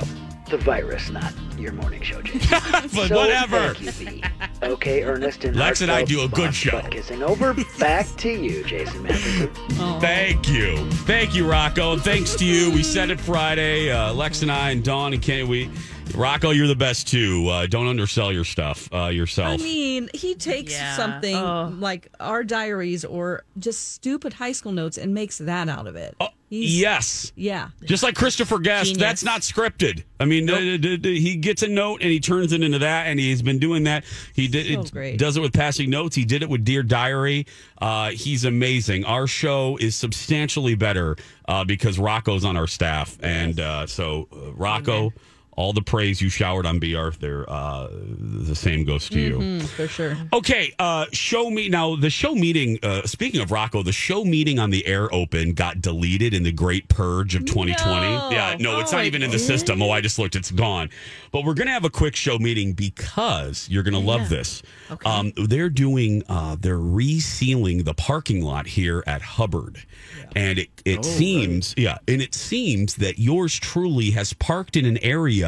The 0.53 0.59
virus, 0.59 1.09
not 1.09 1.33
your 1.57 1.73
morning 1.73 2.03
show, 2.03 2.21
Jason. 2.21 2.59
But 2.61 2.91
So, 3.09 3.17
whatever. 3.17 3.75
You, 3.81 4.21
Okay, 4.63 5.03
Ernest 5.03 5.45
and 5.47 5.57
Lex 5.57 5.81
and 5.81 5.91
I 5.91 6.05
do 6.05 6.25
a 6.25 6.29
good 6.29 6.55
show. 6.55 6.73
butt 6.73 6.91
Kissing 6.91 7.23
over. 7.23 7.55
Back 7.79 8.07
to 8.19 8.29
you, 8.31 8.63
Jason 8.65 9.03
Matheson. 9.03 9.49
Thank 9.99 10.51
you. 10.51 10.77
Thank 11.07 11.35
you, 11.35 11.51
Rocco. 11.51 11.95
And 11.95 12.03
thanks 12.03 12.35
to 12.37 12.45
you. 12.45 12.71
We 12.71 12.83
said 12.83 13.09
it 13.11 13.19
Friday. 13.19 13.91
Uh, 13.91 14.13
Lex 14.13 14.43
and 14.43 14.53
I 14.53 14.73
and 14.73 14.85
Dawn 14.85 15.15
and 15.15 15.23
Kenny, 15.23 15.45
we. 15.45 15.71
Rocco, 16.15 16.51
you're 16.51 16.67
the 16.67 16.77
best 16.77 17.09
too. 17.09 17.49
Uh, 17.49 17.67
don't 17.67 17.87
undersell 17.87 18.33
your 18.33 18.45
stuff 18.45 18.89
uh, 18.93 19.07
yourself. 19.07 19.49
I 19.61 19.63
mean, 19.65 20.11
he 20.13 20.35
takes 20.35 20.73
Yeah. 20.73 20.95
something 20.95 21.35
Oh. 21.35 21.73
like 21.79 22.09
our 22.21 22.45
diaries 22.45 23.05
or 23.05 23.45
just 23.59 23.95
stupid 23.95 24.35
high 24.35 24.53
school 24.53 24.73
notes 24.73 24.99
and 24.99 25.15
makes 25.15 25.39
that 25.39 25.69
out 25.71 25.87
of 25.87 25.97
it. 25.97 26.15
He's- 26.51 26.71
yes. 26.73 27.33
Yeah. 27.35 27.69
Just 27.87 28.03
like 28.03 28.15
Christopher 28.15 28.59
Guest, 28.59 28.85
Genius. 28.91 29.01
that's 29.01 29.25
not 29.25 29.41
scripted. 29.41 30.03
I 30.21 30.27
mean, 30.27 30.45
d- 30.45 30.77
d- 30.77 30.97
d- 30.99 31.19
he 31.19 31.37
gets 31.37 31.63
a 31.63 31.69
note 31.69 32.03
and 32.03 32.11
he 32.11 32.21
turns 32.21 32.53
it 32.53 32.63
into 32.63 32.79
that, 32.81 33.07
and 33.07 33.19
he's 33.19 33.41
been 33.41 33.59
doing 33.59 33.85
that. 33.85 34.05
He 34.35 34.49
did 34.49 34.67
So 34.75 34.81
it, 34.83 34.93
great. 34.93 35.19
does 35.19 35.39
it 35.39 35.41
with 35.41 35.55
passing 35.55 35.89
notes. 35.89 36.15
He 36.15 36.27
did 36.27 36.43
it 36.43 36.51
with 36.51 36.63
Dear 36.63 36.83
Diary. 36.83 37.47
Uh, 37.81 38.11
he's 38.11 38.45
amazing. 38.45 39.07
Our 39.07 39.27
show 39.27 39.79
is 39.81 39.97
substantially 39.97 40.75
better 40.75 41.17
uh, 41.49 41.65
because 41.65 41.99
Rocco's 41.99 42.45
on 42.45 42.59
our 42.59 42.67
staff, 42.67 43.17
and 43.23 43.59
uh, 43.59 43.87
so 43.87 44.29
uh, 44.31 44.53
Rocco. 44.53 45.15
All 45.57 45.73
the 45.73 45.83
praise 45.83 46.21
you 46.23 46.29
showered 46.31 46.65
on 46.67 46.79
B. 46.79 46.95
Arthur, 46.95 47.45
uh, 47.49 47.89
the 47.93 48.55
same 48.55 48.85
goes 48.85 49.09
to 49.11 49.21
you. 49.21 49.39
Mhm, 49.39 49.63
for 49.69 49.87
sure. 49.87 50.17
Okay, 50.33 50.73
uh, 50.79 51.07
show 51.13 51.51
me 51.51 51.69
now. 51.69 51.95
The 51.97 52.11
show 52.11 52.35
meeting. 52.35 52.79
Uh, 52.83 53.03
speaking 53.07 53.41
of 53.41 53.51
Rocco, 53.51 53.83
the 53.83 53.93
show 53.93 54.25
meeting 54.25 54.59
on 54.59 54.71
the 54.71 54.87
air 54.87 55.13
open 55.15 55.53
got 55.53 55.81
deleted 55.83 56.33
in 56.35 56.43
the 56.43 56.53
Great 56.53 56.89
Purge 56.89 57.35
of 57.35 57.45
2020. 57.45 58.07
No. 58.07 58.31
Yeah, 58.31 58.57
no, 58.59 58.81
it's 58.81 58.93
Oh, 58.93 58.97
not 58.97 59.05
it 59.05 59.09
even 59.09 59.23
in 59.23 59.31
the 59.31 59.39
system. 59.39 59.83
Oh, 59.83 59.91
I 59.91 60.01
just 60.01 60.19
looked; 60.19 60.37
it's 60.37 60.51
gone. 60.51 60.89
But 61.33 61.45
we're 61.45 61.55
gonna 61.55 61.71
have 61.71 61.85
a 61.85 61.91
quick 61.91 62.17
show 62.17 62.39
meeting 62.39 62.73
because 62.73 63.69
you're 63.71 63.83
gonna 63.83 63.99
love 63.99 64.29
this. 64.29 64.63
Um, 65.05 65.33
they're 65.37 65.71
doing. 65.71 66.23
Uh, 66.29 66.57
they're 66.59 66.79
resealing 66.79 67.85
the 67.85 67.95
parking 67.95 68.43
lot 68.43 68.67
here 68.67 69.03
at 69.07 69.23
Hubbard, 69.23 69.83
and 70.35 70.59
it 70.59 70.69
it 70.85 70.99
Oh, 71.01 71.03
seems 71.03 71.75
yeah, 71.77 71.99
and 72.09 72.21
it 72.23 72.35
seems 72.35 72.95
that 72.97 73.19
yours 73.19 73.59
truly 73.59 74.11
has 74.13 74.33
parked 74.35 74.77
in 74.77 74.85
an 74.85 74.99
area 74.99 75.42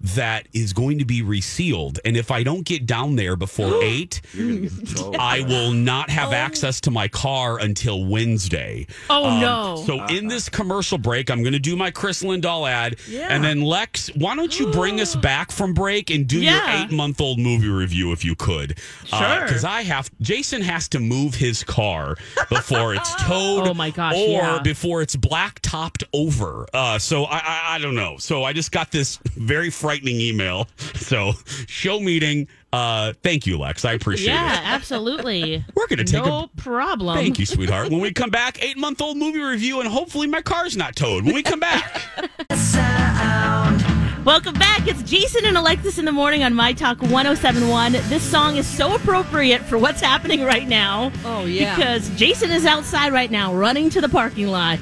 that 0.00 0.46
is 0.52 0.72
going 0.72 0.98
to 0.98 1.04
be 1.04 1.22
resealed. 1.22 1.98
And 2.04 2.16
if 2.16 2.30
I 2.30 2.42
don't 2.42 2.64
get 2.64 2.86
down 2.86 3.16
there 3.16 3.36
before 3.36 3.72
eight, 3.82 4.20
I 5.18 5.44
will 5.46 5.72
not 5.72 6.10
have 6.10 6.32
access 6.32 6.80
to 6.82 6.90
my 6.90 7.08
car 7.08 7.58
until 7.58 8.04
Wednesday. 8.04 8.86
Um, 9.10 9.24
Oh, 9.24 9.40
no. 9.40 9.82
So 9.86 10.04
in 10.06 10.28
this 10.28 10.48
commercial 10.48 10.98
break, 10.98 11.30
I'm 11.30 11.42
going 11.42 11.52
to 11.54 11.58
do 11.58 11.76
my 11.76 11.90
Chris 11.90 12.22
Lindahl 12.22 12.68
ad, 12.68 12.96
Yeah. 13.08 13.28
and 13.30 13.42
then 13.42 13.62
Lex, 13.62 14.08
why 14.14 14.34
don't 14.36 14.58
you 14.58 14.66
bring 14.70 15.00
us 15.00 15.14
back 15.30 15.50
from 15.50 15.72
break 15.72 16.10
and 16.10 16.26
do 16.26 16.40
Yeah. 16.40 16.76
your 16.78 16.84
eight 16.86 16.92
month 16.92 17.20
old 17.20 17.38
movie 17.38 17.68
review 17.68 18.12
if 18.12 18.24
you 18.24 18.34
could? 18.34 18.78
Sure. 19.04 19.42
Because 19.42 19.64
I 19.64 19.82
have 19.82 20.10
Jason 20.20 20.60
has 20.62 20.88
to 20.90 21.00
move 21.00 21.34
his 21.34 21.62
car 21.64 22.16
before 22.50 22.94
it's 22.94 23.14
towed. 23.22 23.66
Oh, 23.68 23.74
my 23.74 23.90
gosh, 23.90 24.14
Or 24.16 24.28
yeah. 24.42 24.58
before 24.62 25.00
it's 25.02 25.16
black 25.16 25.60
topped 25.62 26.04
over. 26.12 26.66
Uh, 26.74 26.98
so 26.98 27.24
I, 27.24 27.38
I 27.38 27.60
I 27.74 27.78
don't 27.78 27.94
know. 27.94 28.16
So 28.18 28.44
I 28.44 28.52
just 28.52 28.70
got 28.72 28.90
this 28.90 29.18
very 29.36 29.70
frightening 29.70 30.20
email. 30.20 30.68
So 31.04 31.32
show 31.66 32.00
meeting. 32.00 32.48
Uh, 32.72 33.12
thank 33.22 33.46
you, 33.46 33.58
Lex. 33.58 33.84
I 33.84 33.92
appreciate 33.92 34.32
yeah, 34.32 34.52
it. 34.52 34.62
Yeah, 34.62 34.74
absolutely. 34.74 35.64
We're 35.74 35.86
gonna 35.86 36.04
take 36.04 36.24
a- 36.24 36.26
no 36.26 36.50
problem. 36.56 37.18
Thank 37.18 37.38
you, 37.38 37.44
sweetheart. 37.44 37.90
When 37.90 38.00
we 38.00 38.10
come 38.10 38.30
back, 38.30 38.62
eight 38.64 38.78
month 38.78 39.02
old 39.02 39.18
movie 39.18 39.42
review, 39.42 39.80
and 39.80 39.88
hopefully 39.88 40.26
my 40.26 40.40
car's 40.40 40.78
not 40.78 40.96
towed. 40.96 41.26
When 41.26 41.34
we 41.34 41.42
come 41.42 41.60
back. 41.60 42.00
Welcome 44.24 44.54
back. 44.54 44.88
It's 44.88 45.02
Jason 45.02 45.44
and 45.44 45.58
Alexis 45.58 45.98
in 45.98 46.06
the 46.06 46.12
morning 46.12 46.42
on 46.44 46.54
My 46.54 46.72
Talk 46.72 47.02
1071. 47.02 47.92
This 47.92 48.22
song 48.22 48.56
is 48.56 48.66
so 48.66 48.94
appropriate 48.94 49.60
for 49.60 49.76
what's 49.76 50.00
happening 50.00 50.42
right 50.42 50.66
now. 50.66 51.12
Oh, 51.26 51.44
yeah. 51.44 51.76
Because 51.76 52.08
Jason 52.16 52.50
is 52.50 52.64
outside 52.64 53.12
right 53.12 53.30
now 53.30 53.54
running 53.54 53.90
to 53.90 54.00
the 54.00 54.08
parking 54.08 54.46
lot. 54.46 54.80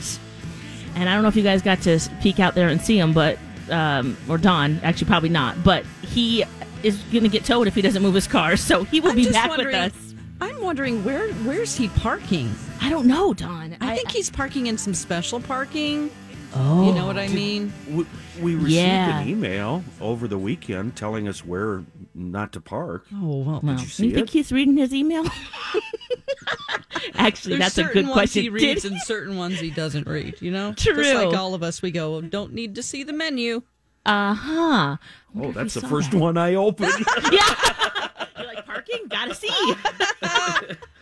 And 0.94 1.08
I 1.08 1.14
don't 1.14 1.22
know 1.22 1.28
if 1.28 1.34
you 1.34 1.42
guys 1.42 1.60
got 1.60 1.82
to 1.82 1.98
peek 2.20 2.38
out 2.38 2.54
there 2.54 2.68
and 2.68 2.80
see 2.80 2.96
him, 2.96 3.12
but, 3.12 3.36
um, 3.70 4.16
or 4.28 4.38
Don, 4.38 4.80
actually, 4.82 5.06
probably 5.08 5.28
not. 5.28 5.62
But 5.64 5.84
he 6.02 6.44
is 6.82 6.96
going 7.12 7.22
to 7.24 7.28
get 7.28 7.44
towed 7.44 7.66
if 7.66 7.74
he 7.74 7.82
doesn't 7.82 8.02
move 8.02 8.14
his 8.14 8.26
car. 8.26 8.56
So 8.56 8.84
he 8.84 9.00
will 9.00 9.10
I'm 9.10 9.16
be 9.16 9.30
back 9.30 9.56
with 9.56 9.72
us. 9.74 9.92
I'm 10.40 10.60
wondering 10.60 11.04
where 11.04 11.28
where's 11.44 11.76
he 11.76 11.88
parking? 11.88 12.52
I 12.80 12.90
don't 12.90 13.06
know, 13.06 13.32
Don. 13.32 13.76
I, 13.80 13.94
think 13.94 14.10
he's 14.10 14.28
parking 14.28 14.66
in 14.66 14.76
some 14.76 14.92
special 14.94 15.40
parking. 15.40 16.10
Oh, 16.54 16.84
you 16.86 16.92
know 16.92 17.06
what 17.06 17.16
I 17.16 17.28
mean? 17.28 17.72
We, 17.88 18.04
we 18.40 18.54
received 18.56 18.72
Yeah. 18.72 19.20
an 19.20 19.28
email 19.28 19.82
over 20.00 20.26
the 20.28 20.36
weekend 20.36 20.96
telling 20.96 21.28
us 21.28 21.44
where 21.46 21.84
not 22.14 22.52
to 22.54 22.60
park. 22.60 23.06
Oh 23.14 23.38
well, 23.38 23.60
Well, 23.62 23.76
Did 23.76 23.82
you 23.82 23.88
see 23.88 24.06
you 24.08 24.14
think 24.14 24.28
it? 24.28 24.32
he's 24.32 24.52
reading 24.52 24.76
his 24.76 24.92
email? 24.92 25.24
Actually, 27.14 27.58
There's 27.58 27.74
that's 27.74 27.90
a 27.90 27.92
good 27.92 28.04
ones 28.04 28.12
question. 28.12 28.42
He 28.42 28.48
Did- 28.48 28.54
reads 28.54 28.84
and 28.84 29.00
certain 29.02 29.36
ones 29.36 29.60
he 29.60 29.70
doesn't 29.70 30.06
read. 30.06 30.40
You 30.40 30.50
know, 30.50 30.74
True. 30.74 31.02
Just 31.02 31.14
like 31.14 31.36
all 31.36 31.54
of 31.54 31.62
us, 31.62 31.82
we 31.82 31.90
go 31.90 32.20
don't 32.20 32.52
need 32.52 32.74
to 32.76 32.82
see 32.82 33.02
the 33.02 33.12
menu. 33.12 33.62
Uh 34.04 34.34
huh. 34.34 34.96
Oh, 35.38 35.52
that's 35.52 35.74
the 35.74 35.82
first 35.82 36.14
one 36.14 36.36
I 36.36 36.54
opened. 36.54 36.92
Yeah. 37.32 38.18
You're 38.36 38.46
like 38.46 38.66
parking, 38.66 39.06
gotta 39.08 39.34
see. 39.34 39.48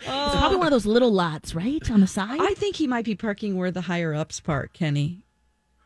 It's 0.03 0.37
probably 0.37 0.57
one 0.57 0.67
of 0.67 0.73
those 0.73 0.87
little 0.87 1.13
lots, 1.13 1.55
right, 1.55 1.91
on 1.91 2.01
the 2.01 2.07
side. 2.07 2.41
I 2.41 2.55
think 2.55 2.77
he 2.77 2.87
might 2.87 3.05
be 3.05 3.15
parking 3.15 3.57
where 3.57 3.71
the 3.71 3.83
higher 3.83 4.15
ups 4.15 4.41
park, 4.41 4.73
Kenny. 4.73 5.23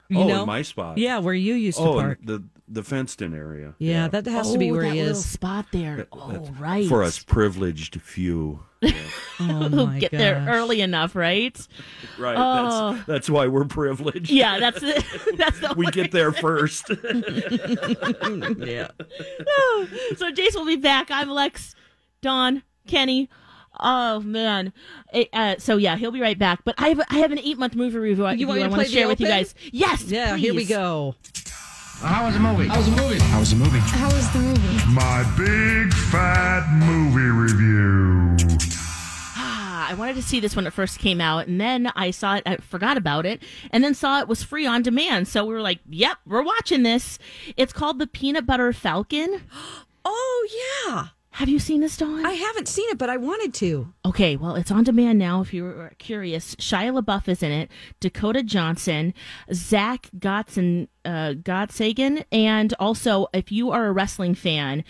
You 0.08 0.18
oh, 0.18 0.28
know? 0.28 0.40
in 0.42 0.46
my 0.46 0.62
spot. 0.62 0.98
Yeah, 0.98 1.18
where 1.18 1.34
you 1.34 1.54
used 1.54 1.78
to 1.78 1.84
oh, 1.84 1.98
in 1.98 2.04
park. 2.04 2.18
the 2.22 2.44
the 2.74 2.82
fenced 2.82 3.22
in 3.22 3.34
area. 3.34 3.74
Yeah, 3.78 4.08
that 4.08 4.26
has 4.26 4.52
to 4.52 4.58
be 4.58 4.70
Oh, 4.70 4.74
where 4.74 4.82
that 4.82 4.92
he 4.92 4.98
little 5.00 5.12
is. 5.16 5.24
spot 5.24 5.66
there. 5.72 6.06
Oh, 6.12 6.48
right. 6.58 6.86
For 6.88 7.02
us 7.02 7.18
privileged 7.22 8.00
few. 8.00 8.60
Oh 9.40 9.68
Who 9.68 9.86
my 9.86 9.98
get 9.98 10.12
there 10.12 10.36
gosh. 10.36 10.48
early 10.48 10.80
enough, 10.80 11.16
right? 11.16 11.58
Right. 12.18 12.36
Oh. 12.38 12.92
That's 12.94 13.06
that's 13.06 13.30
why 13.30 13.48
we're 13.48 13.64
privileged. 13.64 14.30
Yeah, 14.30 14.60
that's 14.60 14.80
it. 14.82 15.04
That's 15.38 15.58
the 15.58 15.74
we 15.76 15.86
get 15.86 16.12
there 16.12 16.30
first. 16.30 16.88
yeah. 18.64 18.88
so 20.16 20.30
Jason 20.30 20.60
will 20.60 20.66
be 20.66 20.76
back. 20.76 21.10
I'm 21.10 21.30
Lex, 21.30 21.74
Don, 22.20 22.62
Kenny. 22.86 23.28
Oh 23.80 24.20
man. 24.20 24.72
It, 25.12 25.28
uh, 25.32 25.56
so 25.58 25.76
yeah, 25.78 25.96
he'll 25.96 26.12
be 26.12 26.20
right 26.20 26.38
back. 26.38 26.60
But 26.64 26.76
I 26.78 26.90
have 26.90 27.00
I 27.10 27.16
have 27.18 27.32
an 27.32 27.40
eight 27.40 27.58
month 27.58 27.74
movie 27.74 27.98
review. 27.98 28.24
I, 28.24 28.34
You 28.34 28.46
want 28.46 28.60
I 28.60 28.62
me 28.62 28.64
to 28.64 28.70
want 28.70 28.78
play 28.78 28.84
to 28.84 28.90
the 28.90 28.96
share 28.96 29.08
with 29.08 29.20
you 29.20 29.26
open? 29.26 29.38
guys. 29.38 29.54
Yes. 29.72 30.04
Yeah, 30.04 30.36
here 30.36 30.52
we 30.54 30.60
please. 30.60 30.68
go. 30.68 31.14
How 32.04 32.26
was 32.26 32.34
the 32.34 32.40
movie? 32.40 32.68
How 32.68 32.76
was 32.76 32.90
the 32.90 33.02
movie? 33.02 33.18
How 33.18 33.38
was 33.40 33.50
the 33.50 33.56
movie? 33.56 33.78
How 33.78 34.06
was 34.06 34.30
the 34.32 34.38
movie? 34.38 34.92
My 34.92 35.22
big 35.38 35.92
fat 35.94 36.70
movie 36.84 37.30
review. 37.30 38.36
Ah, 39.36 39.88
I 39.90 39.94
wanted 39.94 40.16
to 40.16 40.22
see 40.22 40.38
this 40.38 40.54
when 40.54 40.66
it 40.66 40.72
first 40.74 40.98
came 40.98 41.20
out, 41.20 41.46
and 41.46 41.58
then 41.58 41.90
I 41.96 42.10
saw 42.10 42.36
it. 42.36 42.42
I 42.44 42.56
forgot 42.58 42.98
about 42.98 43.24
it, 43.24 43.42
and 43.70 43.82
then 43.82 43.94
saw 43.94 44.20
it 44.20 44.28
was 44.28 44.42
free 44.42 44.66
on 44.66 44.82
demand. 44.82 45.28
So 45.28 45.46
we 45.46 45.54
were 45.54 45.62
like, 45.62 45.80
"Yep, 45.88 46.18
we're 46.26 46.42
watching 46.42 46.82
this." 46.82 47.18
It's 47.56 47.72
called 47.72 47.98
the 47.98 48.06
Peanut 48.06 48.46
Butter 48.46 48.72
Falcon. 48.72 49.42
Oh 50.06 50.48
yeah. 50.86 51.06
Have 51.38 51.48
you 51.48 51.58
seen 51.58 51.80
this, 51.80 51.96
Dawn? 51.96 52.24
I 52.24 52.30
haven't 52.32 52.68
seen 52.68 52.88
it, 52.90 52.98
but 52.98 53.10
I 53.10 53.16
wanted 53.16 53.52
to. 53.54 53.92
Okay, 54.06 54.36
well, 54.36 54.54
it's 54.54 54.70
on 54.70 54.84
demand 54.84 55.18
now. 55.18 55.40
If 55.40 55.52
you're 55.52 55.92
curious, 55.98 56.54
Shia 56.56 56.96
LaBeouf 57.00 57.28
is 57.28 57.42
in 57.42 57.50
it, 57.50 57.70
Dakota 57.98 58.42
Johnson, 58.44 59.12
Zach 59.52 60.08
Gotzen, 60.16 60.86
uh, 61.04 61.34
Gottsagen, 61.34 62.24
and 62.30 62.72
also 62.78 63.26
if 63.34 63.50
you 63.50 63.72
are 63.72 63.86
a 63.86 63.92
wrestling 63.92 64.36
fan. 64.36 64.84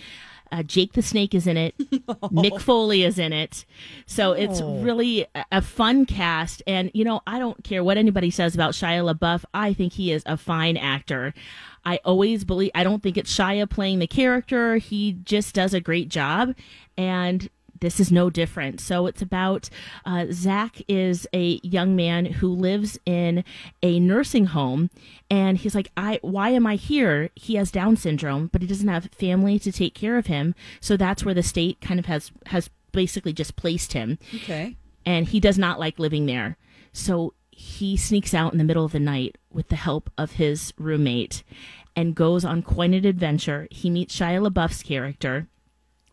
Uh, 0.52 0.62
Jake 0.62 0.92
the 0.92 1.02
Snake 1.02 1.34
is 1.34 1.46
in 1.48 1.56
it. 1.56 1.76
Mick 1.78 2.60
Foley 2.60 3.02
is 3.02 3.18
in 3.18 3.32
it. 3.32 3.64
So 4.06 4.32
it's 4.32 4.60
Oh. 4.60 4.78
really 4.82 5.26
a- 5.34 5.44
a 5.50 5.62
fun 5.62 6.04
cast. 6.06 6.62
And, 6.66 6.90
you 6.94 7.02
know, 7.04 7.22
I 7.26 7.40
don't 7.40 7.64
care 7.64 7.82
what 7.82 7.96
anybody 7.96 8.30
says 8.30 8.54
about 8.54 8.74
Shia 8.74 9.02
LaBeouf. 9.12 9.44
I 9.52 9.72
think 9.72 9.94
he 9.94 10.12
is 10.12 10.22
a 10.26 10.36
fine 10.36 10.76
actor. 10.76 11.34
I 11.84 12.00
always 12.04 12.44
believe, 12.44 12.70
I 12.74 12.84
don't 12.84 13.02
think 13.02 13.16
it's 13.16 13.34
Shia 13.36 13.68
playing 13.68 13.98
the 13.98 14.06
character. 14.06 14.76
He 14.76 15.12
just 15.24 15.54
does 15.54 15.74
a 15.74 15.80
great 15.80 16.08
job. 16.08 16.54
And 16.96 17.48
this 17.80 18.00
is 18.00 18.10
no 18.10 18.30
different. 18.30 18.80
So 18.80 19.06
it's 19.06 19.20
about 19.20 19.68
uh, 20.06 20.26
Zach 20.30 20.80
is 20.88 21.26
a 21.34 21.60
young 21.62 21.94
man 21.94 22.24
who 22.24 22.48
lives 22.48 22.98
in 23.04 23.44
a 23.82 24.00
nursing 24.00 24.46
home, 24.46 24.88
and 25.28 25.58
he's 25.58 25.74
like, 25.74 25.90
"I 25.94 26.18
why 26.22 26.50
am 26.50 26.66
I 26.66 26.76
here?" 26.76 27.28
He 27.34 27.56
has 27.56 27.70
Down 27.70 27.96
syndrome, 27.96 28.48
but 28.52 28.62
he 28.62 28.68
doesn't 28.68 28.88
have 28.88 29.10
family 29.12 29.58
to 29.58 29.70
take 29.72 29.92
care 29.94 30.16
of 30.16 30.26
him. 30.26 30.54
So 30.80 30.96
that's 30.96 31.24
where 31.26 31.34
the 31.34 31.42
state 31.42 31.80
kind 31.82 32.00
of 32.00 32.06
has 32.06 32.30
has 32.46 32.70
basically 32.92 33.34
just 33.34 33.56
placed 33.56 33.92
him, 33.92 34.18
Okay. 34.34 34.76
and 35.04 35.28
he 35.28 35.38
does 35.40 35.58
not 35.58 35.78
like 35.78 35.98
living 35.98 36.24
there. 36.24 36.56
So 36.94 37.34
he 37.56 37.96
sneaks 37.96 38.34
out 38.34 38.52
in 38.52 38.58
the 38.58 38.64
middle 38.64 38.84
of 38.84 38.92
the 38.92 39.00
night 39.00 39.36
with 39.50 39.68
the 39.68 39.76
help 39.76 40.10
of 40.18 40.32
his 40.32 40.72
roommate 40.78 41.42
and 41.96 42.14
goes 42.14 42.44
on 42.44 42.62
quite 42.62 42.90
an 42.92 43.04
adventure. 43.04 43.68
He 43.70 43.88
meets 43.90 44.18
Shia 44.18 44.46
LaBeouf's 44.46 44.82
character. 44.82 45.48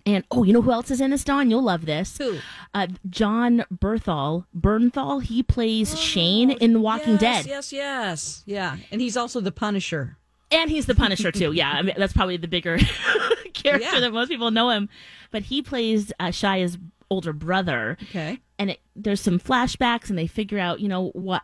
And 0.05 0.23
oh, 0.31 0.43
you 0.43 0.51
know 0.53 0.61
who 0.63 0.71
else 0.71 0.89
is 0.89 0.99
in 0.99 1.11
this, 1.11 1.23
Don? 1.23 1.51
You'll 1.51 1.61
love 1.63 1.85
this. 1.85 2.17
Who? 2.17 2.37
Uh, 2.73 2.87
John 3.09 3.65
Berthal. 3.71 4.45
Bernthal. 4.57 5.21
He 5.21 5.43
plays 5.43 5.97
Shane 5.99 6.49
in 6.51 6.73
The 6.73 6.79
Walking 6.79 7.17
Oh, 7.17 7.19
yes, 7.21 7.43
Dead. 7.43 7.45
Yes, 7.47 7.71
yes, 7.73 8.43
yeah, 8.47 8.77
and 8.91 8.99
he's 8.99 9.15
also 9.15 9.39
the 9.41 9.51
Punisher. 9.51 10.17
And 10.49 10.69
he's 10.71 10.85
the 10.87 10.95
Punisher 10.95 11.31
too. 11.31 11.51
Yeah, 11.51 11.71
I 11.71 11.81
mean 11.83 11.93
that's 11.97 12.13
probably 12.13 12.37
the 12.37 12.47
bigger 12.47 12.77
character 13.53 13.93
Yeah. 13.93 13.99
that 13.99 14.11
most 14.11 14.29
people 14.29 14.49
know 14.51 14.69
him. 14.71 14.89
But 15.29 15.43
he 15.43 15.61
plays 15.61 16.11
uh, 16.19 16.27
Shia's 16.27 16.77
older 17.11 17.33
brother. 17.33 17.97
Okay. 18.03 18.39
And 18.57 18.71
it, 18.71 18.79
there's 18.95 19.21
some 19.21 19.39
flashbacks, 19.39 20.09
and 20.09 20.17
they 20.17 20.25
figure 20.25 20.57
out, 20.57 20.79
you 20.79 20.87
know, 20.87 21.09
what 21.09 21.43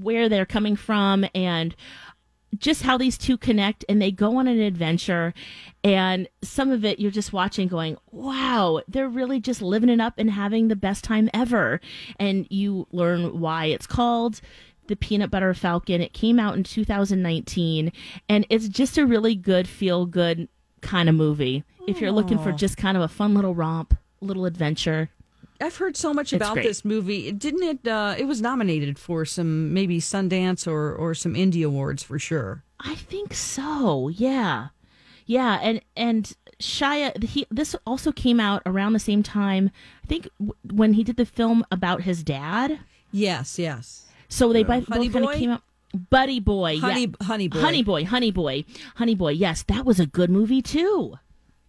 where 0.00 0.28
they're 0.28 0.46
coming 0.46 0.74
from, 0.74 1.26
and 1.34 1.76
just 2.56 2.82
how 2.82 2.96
these 2.96 3.18
two 3.18 3.36
connect. 3.36 3.84
And 3.88 4.00
they 4.00 4.10
go 4.10 4.38
on 4.38 4.48
an 4.48 4.58
adventure, 4.58 5.34
and 5.84 6.26
some 6.42 6.72
of 6.72 6.84
it 6.84 6.98
you're 6.98 7.10
just 7.10 7.32
watching, 7.32 7.68
going, 7.68 7.96
"Wow, 8.10 8.80
they're 8.88 9.08
really 9.08 9.38
just 9.40 9.62
living 9.62 9.90
it 9.90 10.00
up 10.00 10.14
and 10.16 10.30
having 10.30 10.68
the 10.68 10.76
best 10.76 11.04
time 11.04 11.28
ever." 11.34 11.80
And 12.18 12.46
you 12.50 12.88
learn 12.90 13.38
why 13.38 13.66
it's 13.66 13.86
called 13.86 14.40
the 14.86 14.96
Peanut 14.96 15.30
Butter 15.30 15.54
Falcon. 15.54 16.00
It 16.00 16.12
came 16.12 16.38
out 16.38 16.56
in 16.56 16.64
2019, 16.64 17.92
and 18.28 18.46
it's 18.48 18.68
just 18.68 18.98
a 18.98 19.06
really 19.06 19.34
good, 19.34 19.68
feel 19.68 20.06
good 20.06 20.48
kind 20.80 21.08
of 21.08 21.14
movie. 21.14 21.64
If 21.86 22.00
you're 22.00 22.12
looking 22.12 22.38
for 22.38 22.52
just 22.52 22.76
kind 22.76 22.96
of 22.96 23.02
a 23.02 23.08
fun 23.08 23.34
little 23.34 23.54
romp, 23.54 23.94
little 24.24 24.44
adventure, 24.46 25.10
I've 25.60 25.76
heard 25.76 25.96
so 25.96 26.12
much 26.12 26.32
It's 26.32 26.42
about 26.42 26.54
great. 26.54 26.64
this 26.66 26.84
movie. 26.84 27.30
Didn't 27.32 27.62
it? 27.62 27.86
Uh, 27.88 28.14
it 28.18 28.24
was 28.24 28.40
nominated 28.40 28.98
for 28.98 29.24
some 29.24 29.72
maybe 29.72 30.00
Sundance 30.00 30.66
or 30.66 30.92
or 30.94 31.14
some 31.14 31.34
indie 31.34 31.64
awards 31.64 32.02
for 32.02 32.18
sure. 32.18 32.62
I 32.80 32.96
think 32.96 33.34
so. 33.34 34.08
Yeah, 34.08 34.68
yeah, 35.26 35.58
and 35.62 35.80
and 35.96 36.32
Shia, 36.58 37.22
he 37.22 37.46
this 37.50 37.76
also 37.86 38.10
came 38.12 38.40
out 38.40 38.62
around 38.66 38.92
the 38.94 38.98
same 38.98 39.22
time. 39.22 39.70
I 40.02 40.06
think 40.06 40.28
w- 40.38 40.54
when 40.72 40.94
he 40.94 41.04
did 41.04 41.16
the 41.16 41.24
film 41.26 41.64
about 41.70 42.02
his 42.02 42.22
dad. 42.22 42.80
Yes, 43.12 43.58
yes. 43.58 44.08
So 44.28 44.52
they 44.52 44.64
both, 44.64 44.86
both 44.88 45.12
kind 45.12 45.24
of 45.24 45.32
came 45.34 45.50
out. 45.50 45.62
Buddy 46.10 46.40
Boy, 46.40 46.78
Honey- 46.80 47.02
yeah. 47.20 47.26
Honey 47.26 47.46
Boy. 47.48 47.60
Honey 47.60 47.82
Boy, 47.84 48.04
Honey 48.04 48.30
Boy, 48.32 48.64
Honey 48.96 49.14
Boy. 49.14 49.30
Yes, 49.30 49.62
that 49.68 49.84
was 49.86 50.00
a 50.00 50.06
good 50.06 50.28
movie 50.30 50.60
too. 50.60 51.14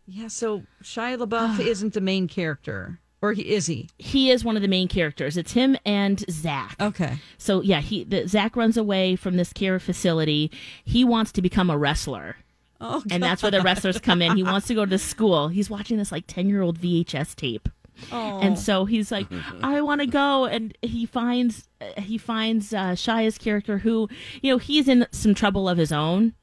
Yeah. 0.07 0.27
So 0.27 0.63
Shia 0.83 1.17
LaBeouf 1.17 1.59
isn't 1.59 1.93
the 1.93 2.01
main 2.01 2.27
character, 2.27 2.99
or 3.21 3.33
he 3.33 3.53
is 3.53 3.65
he? 3.65 3.89
He 3.97 4.31
is 4.31 4.43
one 4.43 4.55
of 4.55 4.61
the 4.61 4.67
main 4.67 4.87
characters. 4.87 5.37
It's 5.37 5.53
him 5.53 5.77
and 5.85 6.23
Zach. 6.29 6.75
Okay. 6.79 7.17
So 7.37 7.61
yeah, 7.61 7.81
he 7.81 8.03
the, 8.03 8.27
Zach 8.27 8.55
runs 8.55 8.77
away 8.77 9.15
from 9.15 9.37
this 9.37 9.51
care 9.53 9.79
facility. 9.79 10.51
He 10.83 11.03
wants 11.03 11.31
to 11.33 11.41
become 11.41 11.69
a 11.69 11.77
wrestler. 11.77 12.37
Oh, 12.81 13.01
and 13.09 13.23
that's 13.23 13.41
where 13.41 13.51
the 13.51 13.61
wrestlers 13.61 13.99
come 13.99 14.21
in. 14.21 14.35
He 14.35 14.43
wants 14.43 14.67
to 14.67 14.75
go 14.75 14.85
to 14.85 14.97
school. 14.97 15.47
He's 15.47 15.69
watching 15.69 15.97
this 15.97 16.11
like 16.11 16.27
ten 16.27 16.49
year 16.49 16.61
old 16.61 16.79
VHS 16.79 17.35
tape. 17.35 17.69
Oh. 18.11 18.39
And 18.39 18.59
so 18.59 18.85
he's 18.85 19.11
like, 19.11 19.27
I 19.63 19.81
want 19.81 20.01
to 20.01 20.07
go, 20.07 20.45
and 20.45 20.77
he 20.81 21.05
finds 21.05 21.67
uh, 21.81 22.01
he 22.01 22.17
finds 22.17 22.73
uh, 22.73 22.91
Shia's 22.91 23.37
character, 23.37 23.79
who 23.79 24.09
you 24.41 24.51
know 24.51 24.57
he's 24.57 24.87
in 24.87 25.07
some 25.11 25.33
trouble 25.33 25.67
of 25.69 25.77
his 25.77 25.91
own, 25.91 26.33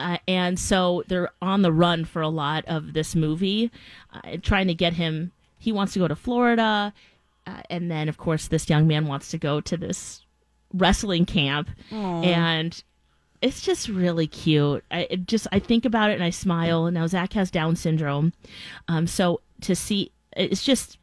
uh, 0.00 0.18
and 0.26 0.58
so 0.58 1.04
they're 1.08 1.30
on 1.42 1.62
the 1.62 1.72
run 1.72 2.04
for 2.04 2.22
a 2.22 2.28
lot 2.28 2.64
of 2.66 2.94
this 2.94 3.14
movie, 3.14 3.70
uh, 4.12 4.38
trying 4.42 4.66
to 4.68 4.74
get 4.74 4.94
him. 4.94 5.32
He 5.58 5.72
wants 5.72 5.92
to 5.92 5.98
go 5.98 6.08
to 6.08 6.16
Florida, 6.16 6.92
uh, 7.46 7.62
and 7.68 7.90
then 7.90 8.08
of 8.08 8.16
course 8.16 8.48
this 8.48 8.70
young 8.70 8.86
man 8.86 9.06
wants 9.06 9.30
to 9.30 9.38
go 9.38 9.60
to 9.60 9.76
this 9.76 10.22
wrestling 10.72 11.26
camp, 11.26 11.68
Aw. 11.92 12.22
and 12.22 12.82
it's 13.42 13.60
just 13.60 13.88
really 13.88 14.26
cute. 14.26 14.82
I 14.90 15.06
it 15.10 15.26
just 15.26 15.46
I 15.52 15.58
think 15.58 15.84
about 15.84 16.10
it 16.10 16.14
and 16.14 16.24
I 16.24 16.30
smile. 16.30 16.90
Now 16.90 17.06
Zach 17.06 17.34
has 17.34 17.50
Down 17.50 17.76
syndrome, 17.76 18.32
um, 18.88 19.06
so 19.06 19.40
to 19.62 19.76
see 19.76 20.12
it's 20.34 20.64
just 20.64 20.98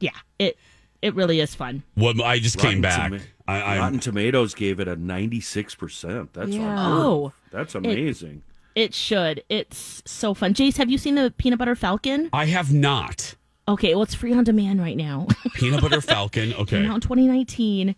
yeah 0.00 0.10
it 0.38 0.56
it 1.04 1.14
really 1.14 1.38
is 1.40 1.54
fun. 1.54 1.82
Well, 1.96 2.22
I 2.22 2.38
just 2.38 2.58
came 2.58 2.80
back. 2.80 3.10
Toma- 3.10 3.22
I, 3.46 3.60
I, 3.60 3.78
Rotten 3.78 3.98
Tomatoes 3.98 4.54
gave 4.54 4.80
it 4.80 4.88
a 4.88 4.96
96%. 4.96 6.28
That's 6.32 6.48
Yeah. 6.50 6.74
Oh. 6.78 7.32
That's 7.50 7.74
amazing. 7.74 8.42
It 8.74 8.94
should. 8.94 9.44
It's 9.48 10.02
so 10.06 10.32
fun. 10.34 10.54
Jace, 10.54 10.76
have 10.78 10.90
you 10.90 10.96
seen 10.98 11.14
the 11.14 11.32
Peanut 11.36 11.58
Butter 11.58 11.76
Falcon? 11.76 12.30
I 12.32 12.46
have 12.46 12.72
not. 12.72 13.34
Okay, 13.68 13.94
well 13.94 14.02
it's 14.02 14.14
free 14.14 14.32
on 14.32 14.44
demand 14.44 14.80
right 14.80 14.96
now. 14.96 15.26
Peanut 15.54 15.82
Butter 15.82 16.00
Falcon. 16.00 16.52
Came 16.52 16.60
Okay. 16.62 16.86
out 16.86 16.94
in 16.96 17.00
2019. 17.00 17.94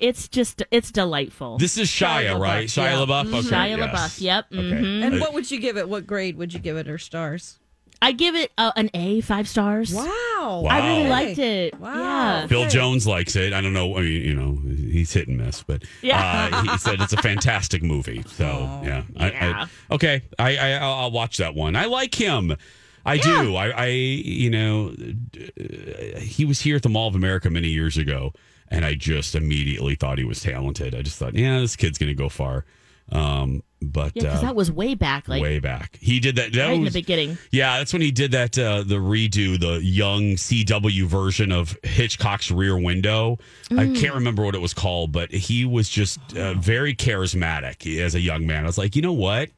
It's 0.00 0.28
just 0.28 0.62
it's 0.70 0.90
delightful. 0.90 1.58
This 1.58 1.78
is 1.78 1.88
Shia, 1.88 2.38
right? 2.38 2.66
Shia 2.68 2.84
yeah. 2.84 2.92
LaBeouf. 2.94 3.24
Mhm. 3.26 3.38
Okay, 3.38 3.48
Shia 3.48 3.76
yes. 3.78 3.90
LaBeouf. 3.90 4.20
Yep. 4.20 4.44
Okay. 4.52 4.60
mhm. 4.62 5.04
And 5.06 5.20
what 5.20 5.34
would 5.34 5.50
you 5.50 5.60
give 5.60 5.76
it? 5.76 5.88
What 5.88 6.06
grade 6.06 6.36
would 6.36 6.52
you 6.54 6.58
give 6.60 6.76
it, 6.76 6.88
or 6.88 6.98
stars? 6.98 7.58
I 8.02 8.12
give 8.12 8.34
it 8.34 8.50
uh, 8.56 8.72
an 8.76 8.90
A, 8.94 9.20
five 9.20 9.46
stars. 9.48 9.92
Wow. 9.94 10.66
I 10.68 10.88
really 10.88 11.02
Wow. 11.04 11.10
liked 11.10 11.38
it. 11.38 11.78
Wow. 11.78 11.94
Yeah. 11.94 12.46
Phil 12.46 12.68
Jones 12.68 13.06
likes 13.06 13.36
it. 13.36 13.52
I 13.52 13.60
don't 13.60 13.74
know. 13.74 13.96
I 13.96 14.00
mean, 14.00 14.22
you 14.22 14.34
know, 14.34 14.58
he's 14.74 15.12
hit 15.12 15.28
and 15.28 15.36
miss, 15.36 15.62
but 15.62 15.82
Yeah. 16.00 16.48
uh, 16.52 16.62
he 16.62 16.78
said 16.78 17.00
it's 17.00 17.12
a 17.12 17.18
fantastic 17.22 17.82
movie. 17.82 18.22
So 18.26 18.46
yeah, 18.84 19.02
I, 19.18 19.30
Yeah. 19.30 19.66
I, 19.90 19.94
okay, 19.94 20.22
I, 20.38 20.56
I 20.56 20.70
I'll 20.78 20.92
I'll 20.94 21.10
watch 21.10 21.36
that 21.36 21.54
one. 21.54 21.76
I 21.76 21.84
like 21.86 22.14
him. 22.14 22.56
I 23.04 23.16
do. 23.18 23.54
I, 23.56 23.68
I 23.70 23.86
you 23.88 24.50
know, 24.50 24.94
uh, 25.38 26.18
he 26.20 26.44
was 26.44 26.60
here 26.60 26.76
at 26.76 26.82
the 26.82 26.88
Mall 26.88 27.08
of 27.08 27.14
America 27.14 27.48
many 27.50 27.68
years 27.68 27.96
ago, 27.98 28.32
and 28.68 28.84
I 28.84 28.94
just 28.94 29.34
immediately 29.34 29.94
thought 29.94 30.18
he 30.18 30.24
was 30.24 30.42
talented. 30.42 30.94
I 30.94 31.02
just 31.02 31.18
thought, 31.18 31.34
yeah, 31.34 31.60
this 31.60 31.76
kid's 31.76 31.98
gonna 31.98 32.14
go 32.14 32.28
far. 32.28 32.64
Um, 33.12 33.62
but 33.82 34.12
Yeah, 34.14 34.22
because 34.24 34.38
uh, 34.38 34.42
that 34.42 34.54
was 34.56 34.70
way 34.70 34.94
back, 34.94 35.28
like 35.28 35.40
way 35.42 35.58
back. 35.58 35.96
He 36.00 36.20
did 36.20 36.36
that. 36.36 36.52
that 36.52 36.66
right 36.66 36.74
in 36.74 36.84
the 36.84 36.90
beginning. 36.90 37.38
yeah, 37.50 37.78
that's 37.78 37.92
when 37.92 38.02
he 38.02 38.10
did 38.10 38.32
that. 38.32 38.58
Uh, 38.58 38.82
the 38.82 38.96
redo, 38.96 39.58
the 39.58 39.82
young 39.82 40.32
CW 40.36 41.04
version 41.06 41.50
of 41.52 41.76
Hitchcock's 41.82 42.50
Rear 42.50 42.78
Window. 42.78 43.38
I 43.70 43.86
Mm. 43.86 44.00
can't 44.00 44.14
remember 44.14 44.44
what 44.44 44.54
it 44.54 44.60
was 44.60 44.74
called, 44.74 45.12
but 45.12 45.30
he 45.32 45.64
was 45.64 45.88
just 45.88 46.18
uh, 46.36 46.54
very 46.54 46.94
charismatic 46.94 47.98
as 48.00 48.14
a 48.14 48.20
young 48.20 48.46
man. 48.46 48.64
I 48.64 48.66
was 48.66 48.78
like, 48.78 48.94
you 48.96 49.02
know 49.02 49.12
what? 49.12 49.48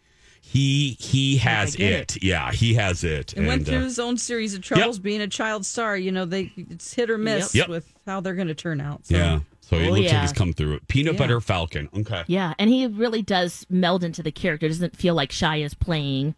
He 0.41 0.97
he 1.01 1.39
has 1.39 1.77
get 1.77 2.17
it. 2.17 2.23
Yeah, 2.23 2.53
he 2.53 2.75
has 2.75 3.05
it. 3.05 3.33
And 3.35 3.47
went 3.47 3.63
uh, 3.63 3.71
through 3.73 3.85
his 3.85 3.99
own 3.99 4.19
series 4.19 4.55
of 4.55 4.61
troubles 4.61 4.99
being 4.99 5.23
a 5.23 5.27
child 5.29 5.65
star. 5.65 5.97
You 5.97 6.13
know, 6.13 6.27
they 6.27 6.53
it's 6.57 6.93
hit 6.93 7.09
or 7.11 7.17
miss 7.17 7.55
Yep. 7.55 7.69
with 7.69 7.93
how 8.07 8.21
they're 8.21 8.35
going 8.35 8.49
to 8.49 8.55
turn 8.55 8.81
out. 8.81 9.07
So. 9.07 9.15
yeah. 9.17 9.41
So 9.63 9.79
he 9.79 9.87
Oh, 9.89 9.93
looks 9.93 10.13
like 10.13 10.21
he's 10.23 10.33
come 10.33 10.53
through 10.53 10.75
it. 10.75 10.89
Peanut 10.89 11.15
Yeah. 11.15 11.19
Butter 11.21 11.41
Falcon. 11.41 11.89
Okay. 11.97 12.25
Yeah, 12.27 12.53
and 12.59 12.69
he 12.69 12.87
really 12.87 13.23
does 13.23 13.65
meld 13.71 14.05
into 14.05 14.23
the 14.23 14.33
character. 14.33 14.67
It 14.67 14.71
doesn't 14.71 14.97
feel 14.97 15.15
like 15.15 15.31
Shia 15.31 15.65
is 15.65 15.73
playing, 15.75 16.35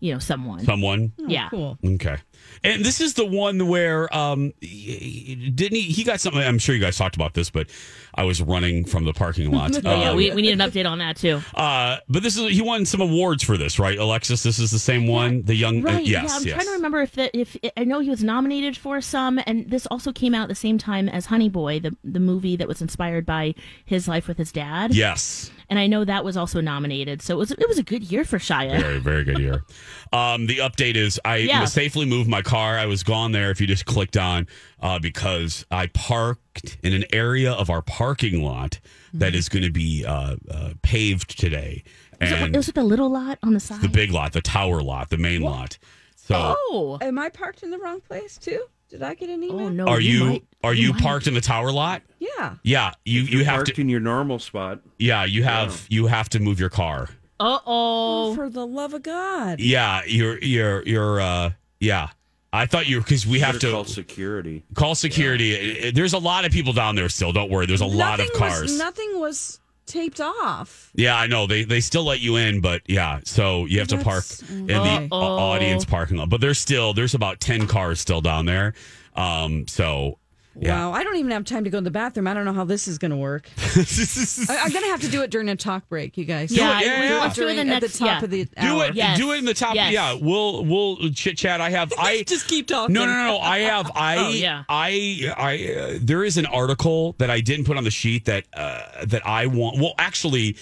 you 0.00 0.12
know, 0.12 0.18
someone. 0.18 0.64
Someone. 0.64 1.12
Oh, 1.20 1.26
yeah. 1.28 1.48
Cool. 1.50 1.78
Okay. 1.84 2.16
And 2.62 2.84
this 2.84 3.00
is 3.00 3.14
the 3.14 3.26
one 3.26 3.68
where 3.68 4.14
um 4.16 4.52
didn't 4.60 5.76
he 5.76 5.82
he 5.82 6.04
got 6.04 6.20
something 6.20 6.42
I'm 6.42 6.58
sure 6.58 6.74
you 6.74 6.80
guys 6.80 6.96
talked 6.96 7.16
about 7.16 7.34
this, 7.34 7.50
but 7.50 7.68
I 8.14 8.24
was 8.24 8.40
running 8.40 8.84
from 8.84 9.04
the 9.04 9.12
parking 9.12 9.50
lot. 9.50 9.76
Oh, 9.76 9.80
yeah, 10.00 10.10
Um, 10.10 10.16
we, 10.16 10.30
we 10.32 10.42
need 10.42 10.52
an 10.52 10.60
update 10.60 10.88
on 10.88 10.98
that 10.98 11.16
too. 11.16 11.40
Uh, 11.54 11.98
but 12.08 12.22
this 12.22 12.36
is 12.38 12.50
he 12.50 12.62
won 12.62 12.86
some 12.86 13.00
awards 13.00 13.42
for 13.42 13.56
this, 13.56 13.78
right? 13.78 13.98
Alexis, 13.98 14.42
this 14.42 14.58
is 14.58 14.70
the 14.70 14.78
same 14.78 15.06
one. 15.06 15.42
The 15.42 15.54
young, 15.54 15.80
uh, 15.86 15.92
Right. 15.92 16.06
yes, 16.06 16.24
yeah, 16.30 16.36
I'm 16.36 16.42
yes. 16.46 16.54
trying 16.54 16.66
to 16.66 16.72
remember 16.72 17.02
if 17.02 17.12
that 17.12 17.30
if 17.34 17.56
I 17.76 17.84
know 17.84 18.00
he 18.00 18.10
was 18.10 18.22
nominated 18.24 18.76
for 18.76 19.00
some, 19.00 19.40
and 19.46 19.68
this 19.70 19.86
also 19.86 20.12
came 20.12 20.34
out 20.34 20.44
at 20.44 20.48
the 20.48 20.54
same 20.54 20.78
time 20.78 21.08
as 21.08 21.26
Honey 21.26 21.48
Boy, 21.48 21.80
the 21.80 21.96
the 22.04 22.20
movie 22.20 22.56
that 22.56 22.68
was 22.68 22.80
inspired 22.80 23.26
by 23.26 23.54
his 23.84 24.08
life 24.08 24.28
with 24.28 24.38
his 24.38 24.52
dad. 24.52 24.94
Yes, 24.94 25.50
and 25.68 25.78
I 25.78 25.86
know 25.86 26.04
that 26.04 26.24
was 26.24 26.36
also 26.36 26.60
nominated. 26.60 27.20
So 27.20 27.34
it 27.34 27.38
was 27.38 27.50
it 27.50 27.68
was 27.68 27.78
a 27.78 27.82
good 27.82 28.04
year 28.04 28.24
for 28.24 28.38
Shia. 28.38 28.80
very 28.80 28.98
very 29.00 29.24
good 29.24 29.38
year. 29.38 29.64
um, 30.12 30.46
the 30.46 30.58
update 30.58 30.94
is 30.96 31.20
I 31.24 31.36
Yeah. 31.38 31.64
safely 31.66 32.06
moved 32.06 32.23
my 32.28 32.42
car. 32.42 32.78
I 32.78 32.86
was 32.86 33.02
gone 33.02 33.32
there. 33.32 33.50
If 33.50 33.60
you 33.60 33.66
just 33.66 33.86
clicked 33.86 34.16
on, 34.16 34.46
uh, 34.80 34.98
because 34.98 35.64
I 35.70 35.86
parked 35.88 36.78
in 36.82 36.92
an 36.92 37.04
area 37.12 37.52
of 37.52 37.70
our 37.70 37.82
parking 37.82 38.42
lot 38.42 38.80
that 39.12 39.34
is 39.34 39.48
going 39.48 39.64
to 39.64 39.70
be 39.70 40.04
uh, 40.04 40.36
uh, 40.50 40.70
paved 40.82 41.38
today, 41.38 41.84
Was 42.20 42.30
it, 42.32 42.42
and 42.42 42.56
was 42.56 42.68
it 42.68 42.74
the 42.74 42.84
little 42.84 43.10
lot 43.10 43.38
on 43.42 43.52
the 43.54 43.60
side? 43.60 43.80
the 43.82 43.88
big 43.88 44.10
lot, 44.10 44.32
the 44.32 44.40
tower 44.42 44.82
lot, 44.82 45.10
the 45.10 45.18
main 45.18 45.42
lot. 45.42 45.78
So. 46.16 46.34
Oh, 46.58 46.98
Am 47.00 47.18
I 47.18 47.28
parked 47.28 47.62
in 47.62 47.70
the 47.70 47.78
wrong 47.78 48.00
place 48.00 48.38
too? 48.38 48.64
Did 48.88 49.02
I 49.02 49.14
get 49.14 49.28
an 49.28 49.42
email? 49.42 49.66
Oh 49.66 49.68
no. 49.70 49.86
Are 49.86 50.00
you, 50.00 50.24
might- 50.24 50.44
are 50.62 50.74
you, 50.74 50.92
might. 50.92 51.02
parked 51.02 51.26
in 51.26 51.34
the 51.34 51.40
tower 51.40 51.72
lot? 51.72 52.02
Yeah. 52.18 52.54
Yeah, 52.62 52.92
you 53.04 53.22
you 53.22 53.44
have 53.44 53.56
Parked 53.56 53.74
to 53.74 53.80
in 53.80 53.88
your 53.88 54.00
normal 54.00 54.38
spot. 54.38 54.80
Yeah, 54.98 55.24
you 55.24 55.42
have 55.42 55.86
you 55.90 56.06
have 56.06 56.28
to 56.30 56.38
move 56.40 56.60
your 56.60 56.68
car. 56.70 57.08
Uh 57.40 57.58
Oh, 57.66 58.30
oh. 58.30 58.34
for 58.36 58.48
the 58.48 58.64
love 58.66 58.94
of 58.94 59.02
God. 59.02 59.58
Yeah, 59.60 60.02
you're 60.06 60.38
you're 60.38 60.82
you're 60.84 61.20
uh 61.20 61.52
yeah. 61.84 62.08
I 62.52 62.66
thought 62.66 62.86
you 62.86 63.00
because 63.00 63.26
we 63.26 63.40
have 63.40 63.54
Better 63.54 63.66
to 63.66 63.72
call 63.72 63.84
security. 63.84 64.62
call 64.74 64.94
security. 64.94 65.88
Uh, 65.88 65.90
There's 65.92 66.12
a 66.12 66.18
lot 66.18 66.44
of 66.44 66.52
people 66.52 66.72
down 66.72 66.94
there 66.94 67.08
still. 67.08 67.32
Don't 67.32 67.50
worry. 67.50 67.66
There's 67.66 67.80
a 67.80 67.86
lot 67.86 68.20
of 68.20 68.32
cars. 68.32 68.62
Was, 68.62 68.78
nothing 68.78 69.18
was 69.18 69.58
taped 69.86 70.20
off. 70.20 70.90
yeah, 70.94 71.16
I 71.16 71.26
know. 71.26 71.48
They 71.48 71.64
they 71.64 71.80
still 71.80 72.04
let 72.04 72.20
you 72.20 72.36
in, 72.36 72.60
but 72.60 72.82
yeah. 72.86 73.18
So 73.24 73.66
you 73.66 73.80
have 73.80 73.88
to 73.88 73.96
park 73.98 74.24
That's- 74.24 74.50
in 74.50 74.66
the 74.68 74.74
okay. 74.74 75.08
au- 75.10 75.16
audience 75.16 75.84
parking 75.84 76.16
lot. 76.16 76.30
But 76.30 76.40
there's 76.40 76.60
still 76.60 76.94
there's 76.94 77.14
about 77.14 77.40
ten 77.40 77.66
cars 77.66 77.98
still 78.00 78.20
down 78.20 78.46
there. 78.46 78.74
Um. 79.16 79.66
So 79.66 80.18
yeah. 80.58 80.86
Wow, 80.86 80.92
I 80.92 81.02
don't 81.04 81.16
even 81.16 81.30
have 81.32 81.44
time 81.44 81.64
to 81.64 81.70
go 81.70 81.78
to 81.78 81.84
the 81.84 81.90
bathroom. 81.90 82.26
I 82.26 82.34
don't 82.34 82.44
know 82.44 82.52
how 82.52 82.64
this 82.64 82.86
is 82.88 82.98
going 82.98 83.10
to 83.10 83.16
work. 83.16 83.48
I, 83.58 83.80
am 83.80 84.70
going 84.72 84.84
to 84.84 84.90
have 84.90 85.00
to 85.00 85.08
do 85.08 85.22
it 85.22 85.30
during 85.30 85.48
a 85.48 85.56
talk 85.56 85.88
break, 85.88 86.16
you 86.16 86.24
guys. 86.24 86.50
Yeah, 86.52 86.80
yeah, 86.80 86.86
yeah. 87.02 87.08
do 87.08 87.14
it 87.14 87.18
Let's 87.18 87.34
do 87.34 87.42
it 87.42 87.44
during- 87.54 87.56
the 87.68 87.74
at 87.74 87.80
the 87.80 87.86
next- 87.86 87.98
top 87.98 88.06
yeah. 88.06 88.24
of 88.24 88.30
the 88.30 88.44
Do 88.44 88.80
it. 88.82 88.94
Yes. 88.94 89.18
Do 89.18 89.32
it 89.32 89.38
in 89.38 89.44
the 89.44 89.54
top. 89.54 89.74
Yes. 89.74 89.92
Yeah, 89.92 90.14
we'll 90.20 90.64
we'll 90.64 91.10
chit 91.10 91.36
chat. 91.36 91.60
I 91.60 91.70
have. 91.70 91.92
I 91.98 92.22
Just 92.22 92.46
keep 92.48 92.66
talking. 92.68 92.92
No, 92.94 93.06
no, 93.06 93.12
no, 93.12 93.24
no. 93.32 93.38
I 93.38 93.58
have. 93.60 93.90
I. 93.96 94.16
Oh, 94.18 94.28
yeah. 94.30 94.64
I. 94.68 95.32
I. 95.36 95.74
Uh, 95.74 95.98
there 96.00 96.24
is 96.24 96.36
an 96.36 96.46
article 96.46 97.14
that 97.18 97.30
I 97.30 97.40
didn't 97.40 97.64
put 97.66 97.76
on 97.76 97.84
the 97.84 97.90
sheet 97.90 98.24
that 98.26 98.44
uh, 98.54 99.04
that 99.06 99.26
I 99.26 99.46
want. 99.46 99.78
Well, 99.78 99.94
actually, 99.98 100.56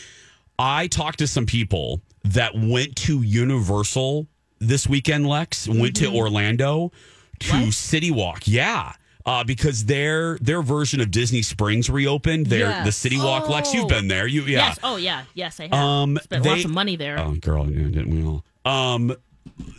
I 0.58 0.86
talked 0.86 1.18
to 1.18 1.26
some 1.26 1.46
people 1.46 2.00
that 2.24 2.52
went 2.54 2.96
to 2.96 3.22
Universal 3.22 4.26
this 4.58 4.86
weekend. 4.88 5.26
Lex 5.26 5.68
went 5.68 5.94
Mm-hmm. 5.96 6.12
to 6.12 6.16
Orlando 6.18 6.92
to 7.40 7.72
City 7.72 8.10
Walk. 8.10 8.46
Yeah. 8.46 8.92
Uh, 9.24 9.44
because 9.44 9.84
their 9.84 10.36
their 10.38 10.62
version 10.62 11.00
of 11.00 11.10
Disney 11.10 11.42
Springs 11.42 11.88
reopened. 11.88 12.46
Their 12.46 12.82
the 12.84 12.92
City 12.92 13.18
Walk. 13.18 13.48
Lex, 13.48 13.72
you've 13.72 13.84
Oh. 13.84 13.88
been 13.88 14.08
there. 14.08 14.26
You 14.26 14.42
yeah. 14.42 14.68
Yes. 14.68 14.78
Oh 14.82 14.96
yeah. 14.96 15.22
Yes, 15.34 15.60
I 15.60 15.64
have. 15.64 15.72
Um, 15.74 16.18
Spent 16.22 16.42
they- 16.42 16.50
lots 16.50 16.64
of 16.64 16.70
money 16.72 16.96
there. 16.96 17.18
Oh, 17.20 17.32
girl, 17.34 17.70
yeah, 17.70 17.84
didn't 17.84 18.10
we 18.10 18.24
all? 18.24 18.44
Um, 18.64 19.14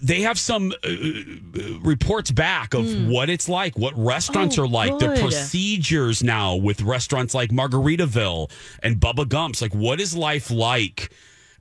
they 0.02 0.22
have 0.22 0.38
some 0.38 0.72
uh, 0.84 0.90
reports 1.82 2.32
back 2.32 2.74
of 2.74 3.08
what 3.08 3.30
it's 3.30 3.50
like, 3.50 3.78
what 3.78 3.94
restaurants. 3.98 4.58
Oh, 4.58 4.64
are 4.64 4.68
like, 4.68 4.98
the 5.00 5.18
procedures 5.20 6.24
now 6.24 6.56
with 6.56 6.82
restaurants 6.82 7.34
like 7.34 7.50
Margaritaville 7.52 8.52
and 8.82 8.98
Bubba 8.98 9.26
Gump's. 9.26 9.62
Like, 9.62 9.74
what 9.74 10.00
is 10.00 10.16
life 10.16 10.52
like 10.52 11.12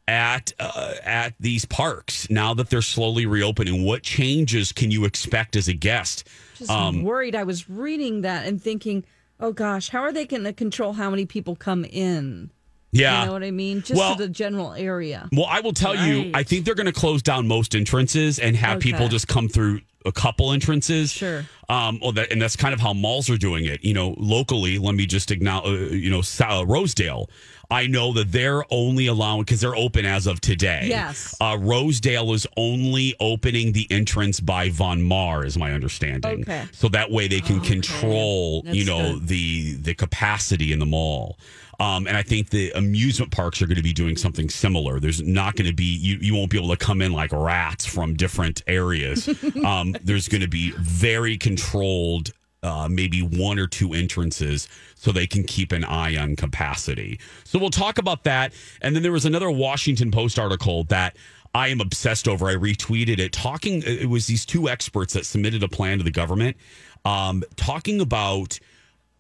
at 0.09 0.53
uh, 0.59 0.95
at 1.05 1.35
these 1.41 1.65
parks 1.65 2.29
now 2.31 2.55
that 2.55 2.71
they're 2.71 2.83
slowly 2.83 3.27
reopening? 3.27 3.85
What 3.85 4.03
changes 4.03 4.73
can 4.73 4.91
you 4.91 5.05
expect 5.05 5.57
as 5.57 5.69
a 5.69 5.73
guest? 5.75 6.29
Just 6.63 6.71
Um, 6.71 7.03
worried. 7.03 7.35
I 7.35 7.43
was 7.45 7.69
reading 7.69 8.23
that 8.23 8.47
and 8.47 8.61
thinking, 8.63 9.05
oh 9.41 9.53
gosh, 9.53 9.89
how 9.91 10.01
are 10.03 10.13
they 10.13 10.25
going 10.27 10.45
to 10.45 10.53
control 10.53 10.93
how 10.95 11.11
many 11.11 11.27
people 11.27 11.57
come 11.57 11.85
in? 11.85 12.51
Yeah. 12.93 13.21
You 13.21 13.27
know 13.27 13.33
what 13.33 13.43
I 13.43 13.51
mean? 13.51 13.81
Just 13.83 13.99
Well- 13.99 14.17
to 14.17 14.23
the 14.25 14.29
general 14.29 14.75
area. 14.75 15.29
Well, 15.33 15.47
I 15.49 15.61
will 15.61 15.73
tell 15.73 15.97
you, 15.97 16.31
I 16.35 16.43
think 16.43 16.65
they're 16.65 16.75
going 16.75 16.87
to 16.87 16.93
close 16.93 17.23
down 17.23 17.49
most 17.49 17.75
entrances 17.75 18.39
and 18.39 18.55
have 18.57 18.81
people 18.81 19.09
just 19.09 19.29
come 19.29 19.49
through 19.49 19.81
a 20.05 20.13
couple 20.13 20.53
entrances. 20.53 21.13
Sure. 21.13 21.45
Um, 21.69 21.99
well, 22.03 22.13
that, 22.13 22.33
and 22.33 22.41
that's 22.41 22.57
kind 22.57 22.75
of 22.75 22.81
how 22.81 22.93
malls 22.93 23.31
are 23.31 23.39
doing 23.39 23.65
it. 23.65 23.85
You 23.85 23.95
know, 23.95 24.15
locally, 24.19 24.79
let 24.79 24.95
me 24.95 25.07
just 25.07 25.31
acknowledge, 25.31 25.93
uh, 25.93 25.95
you 25.95 26.11
know, 26.11 26.23
uh, 26.41 26.65
Rosedale. 26.67 27.29
I 27.71 27.87
know 27.87 28.13
that 28.13 28.31
they're 28.31 28.65
only 28.71 29.07
allowing 29.07 29.43
because 29.43 29.63
they're 29.63 29.75
open 29.75 30.05
as 30.05 30.27
of 30.27 30.43
today. 30.43 30.87
Yes. 30.89 31.35
Uh, 31.41 31.57
Rosedale 31.59 32.35
is 32.35 32.47
only 32.59 33.15
opening 33.19 33.73
the 33.73 33.87
entrance 33.91 34.41
by 34.41 34.69
Von 34.69 35.01
Maur, 35.03 35.47
is 35.47 35.57
my 35.57 35.73
understanding. 35.73 36.43
Okay. 36.43 36.67
So 36.73 36.89
that 36.89 37.11
way 37.11 37.29
they 37.29 37.41
can 37.41 37.61
control, 37.61 38.63
you 38.67 38.85
know, 38.85 39.15
good. 39.15 39.29
the 39.29 39.75
the 39.77 39.95
capacity 39.95 40.73
in 40.73 40.81
the 40.81 40.87
mall. 40.87 41.39
Um, 41.83 42.07
and 42.07 42.17
I 42.17 42.23
think 42.23 42.51
the 42.51 42.71
amusement 42.77 43.33
parks 43.33 43.61
are 43.61 43.67
going 43.67 43.77
to 43.77 43.83
be 43.83 43.93
doing 43.93 44.17
something 44.17 44.49
similar. 44.49 45.01
There's 45.01 45.21
not 45.21 45.57
going 45.57 45.69
to 45.69 45.75
be 45.75 45.97
you 45.97 46.17
you 46.19 46.33
won't 46.33 46.49
be 46.49 46.57
able 46.57 46.69
to 46.69 46.77
come 46.77 47.03
in 47.03 47.13
like 47.13 47.33
rats 47.33 47.85
from 47.85 48.15
different 48.15 48.63
areas. 48.69 49.29
um, 49.65 49.97
there's 50.05 50.29
going 50.29 50.43
to 50.43 50.49
be 50.49 50.71
very 50.79 51.37
controlled, 51.37 52.31
uh, 52.63 52.87
maybe 52.89 53.21
one 53.21 53.59
or 53.59 53.67
two 53.67 53.95
entrances, 53.95 54.69
so 54.95 55.11
they 55.11 55.27
can 55.27 55.43
keep 55.43 55.73
an 55.73 55.83
eye 55.83 56.17
on 56.17 56.37
capacity. 56.37 57.19
So 57.43 57.59
we'll 57.59 57.71
talk 57.71 57.99
about 57.99 58.23
that. 58.23 58.53
And 58.81 58.95
then 58.95 59.03
there 59.03 59.11
was 59.11 59.25
another 59.25 59.51
Washington 59.51 60.13
Post 60.13 60.39
article 60.39 60.85
that. 60.85 61.17
I 61.55 61.69
am 61.69 61.83
obsessed 61.83 62.29
over. 62.29 62.49
I 62.49 62.55
retweeted 62.55 63.19
it. 63.19 63.31
Talking, 63.31 63.83
it 63.85 64.09
was 64.09 64.27
these 64.27 64.47
two 64.47 64.71
experts 64.71 65.13
that 65.13 65.27
submitted 65.27 65.63
a 65.63 65.69
plan 65.69 65.99
to 65.99 66.05
the 66.05 66.11
government, 66.11 66.57
um, 67.05 67.45
talking 67.57 68.01
about 68.01 68.59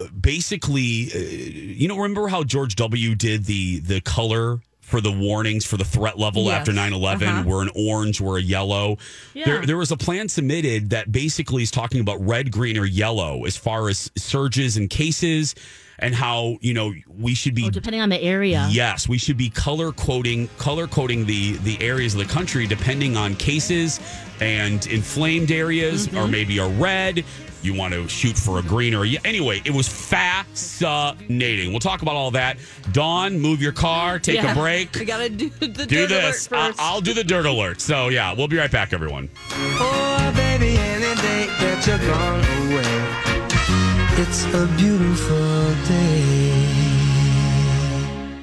basically, 0.09 1.11
uh, 1.14 1.18
you 1.18 1.88
know, 1.88 1.96
remember 1.96 2.28
how 2.28 2.42
George 2.44 2.74
W. 2.76 3.14
did 3.14 3.44
the 3.44 3.80
the 3.80 4.00
color 4.00 4.61
for 4.80 5.00
the 5.00 5.12
warnings 5.12 5.64
for 5.64 5.76
the 5.78 5.84
threat 5.84 6.18
level 6.18 6.44
Yes. 6.44 6.55
after 6.59 6.72
9-11 6.72 7.22
Uh-huh. 7.28 7.42
we're 7.46 7.62
an 7.62 7.70
orange 7.74 8.20
we're 8.20 8.38
a 8.38 8.42
yellow 8.42 8.98
Yeah. 9.32 9.46
there, 9.46 9.66
there 9.66 9.76
was 9.78 9.90
a 9.90 9.96
plan 9.96 10.28
submitted 10.28 10.90
that 10.90 11.11
basically 11.11 11.62
is 11.62 11.70
talking 11.70 12.00
about 12.03 12.20
red 12.26 12.50
green 12.50 12.76
or 12.76 12.84
yellow 12.84 13.44
as 13.46 13.57
far 13.57 13.88
as 13.88 14.11
surges 14.18 14.76
and 14.76 14.90
cases 14.90 15.55
and 15.98 16.14
how 16.14 16.59
you 16.61 16.74
know 16.74 16.92
we 17.09 17.32
should 17.34 17.55
be 17.55 17.66
Oh, 17.66 17.70
depending 17.70 18.03
on 18.03 18.11
the 18.11 18.20
area. 18.20 18.68
Yes, 18.70 19.09
we 19.09 19.16
should 19.16 19.38
be 19.38 19.48
color 19.48 19.92
coding 19.92 20.50
color 20.59 20.86
coding 20.86 21.24
the 21.24 21.53
the 21.59 21.80
areas 21.80 22.12
of 22.14 22.18
the 22.26 22.26
country 22.30 22.66
depending 22.66 23.16
on 23.16 23.34
cases 23.36 23.98
and 24.40 24.84
inflamed 24.88 25.50
areas 25.50 26.12
or 26.14 26.26
maybe 26.28 26.59
a 26.59 26.66
red. 26.68 27.24
You 27.62 27.74
want 27.74 27.94
to 27.94 28.08
shoot 28.08 28.36
for 28.36 28.58
a 28.58 28.62
green 28.62 28.94
or 28.94 29.04
a, 29.06 29.18
anyway. 29.24 29.62
It 29.64 29.70
was 29.72 29.88
fascinating. 29.88 31.70
We'll 31.70 31.80
talk 31.80 32.02
about 32.02 32.16
all 32.16 32.30
that. 32.32 32.58
Dawn, 32.92 33.38
move 33.38 33.62
your 33.62 33.72
car, 33.72 34.18
take 34.18 34.36
Yeah. 34.42 34.52
a 34.52 34.54
break. 34.54 34.94
We 34.94 35.04
got 35.04 35.18
to 35.18 35.28
do 35.28 35.48
the 35.48 35.68
Do 35.68 35.84
dirt 35.86 36.08
this. 36.08 36.50
alert 36.50 36.60
I- 36.62 36.66
first. 36.68 36.80
I'll 36.80 37.00
do 37.00 37.14
the 37.14 37.24
dirt 37.24 37.46
alert. 37.46 37.80
So 37.80 38.08
yeah, 38.08 38.32
we'll 38.34 38.48
be 38.48 38.56
right 38.58 38.70
back, 38.70 38.92
everyone. 38.92 39.28
Oh, 39.52 40.32
baby, 40.34 40.76
any 40.76 41.14
day 41.22 41.46
that 41.60 41.86
you're 41.86 41.98
gone 41.98 42.40
away, 42.72 44.22
it's 44.22 44.44
a 44.54 44.66
beautiful 44.76 45.74
day. 45.88 46.41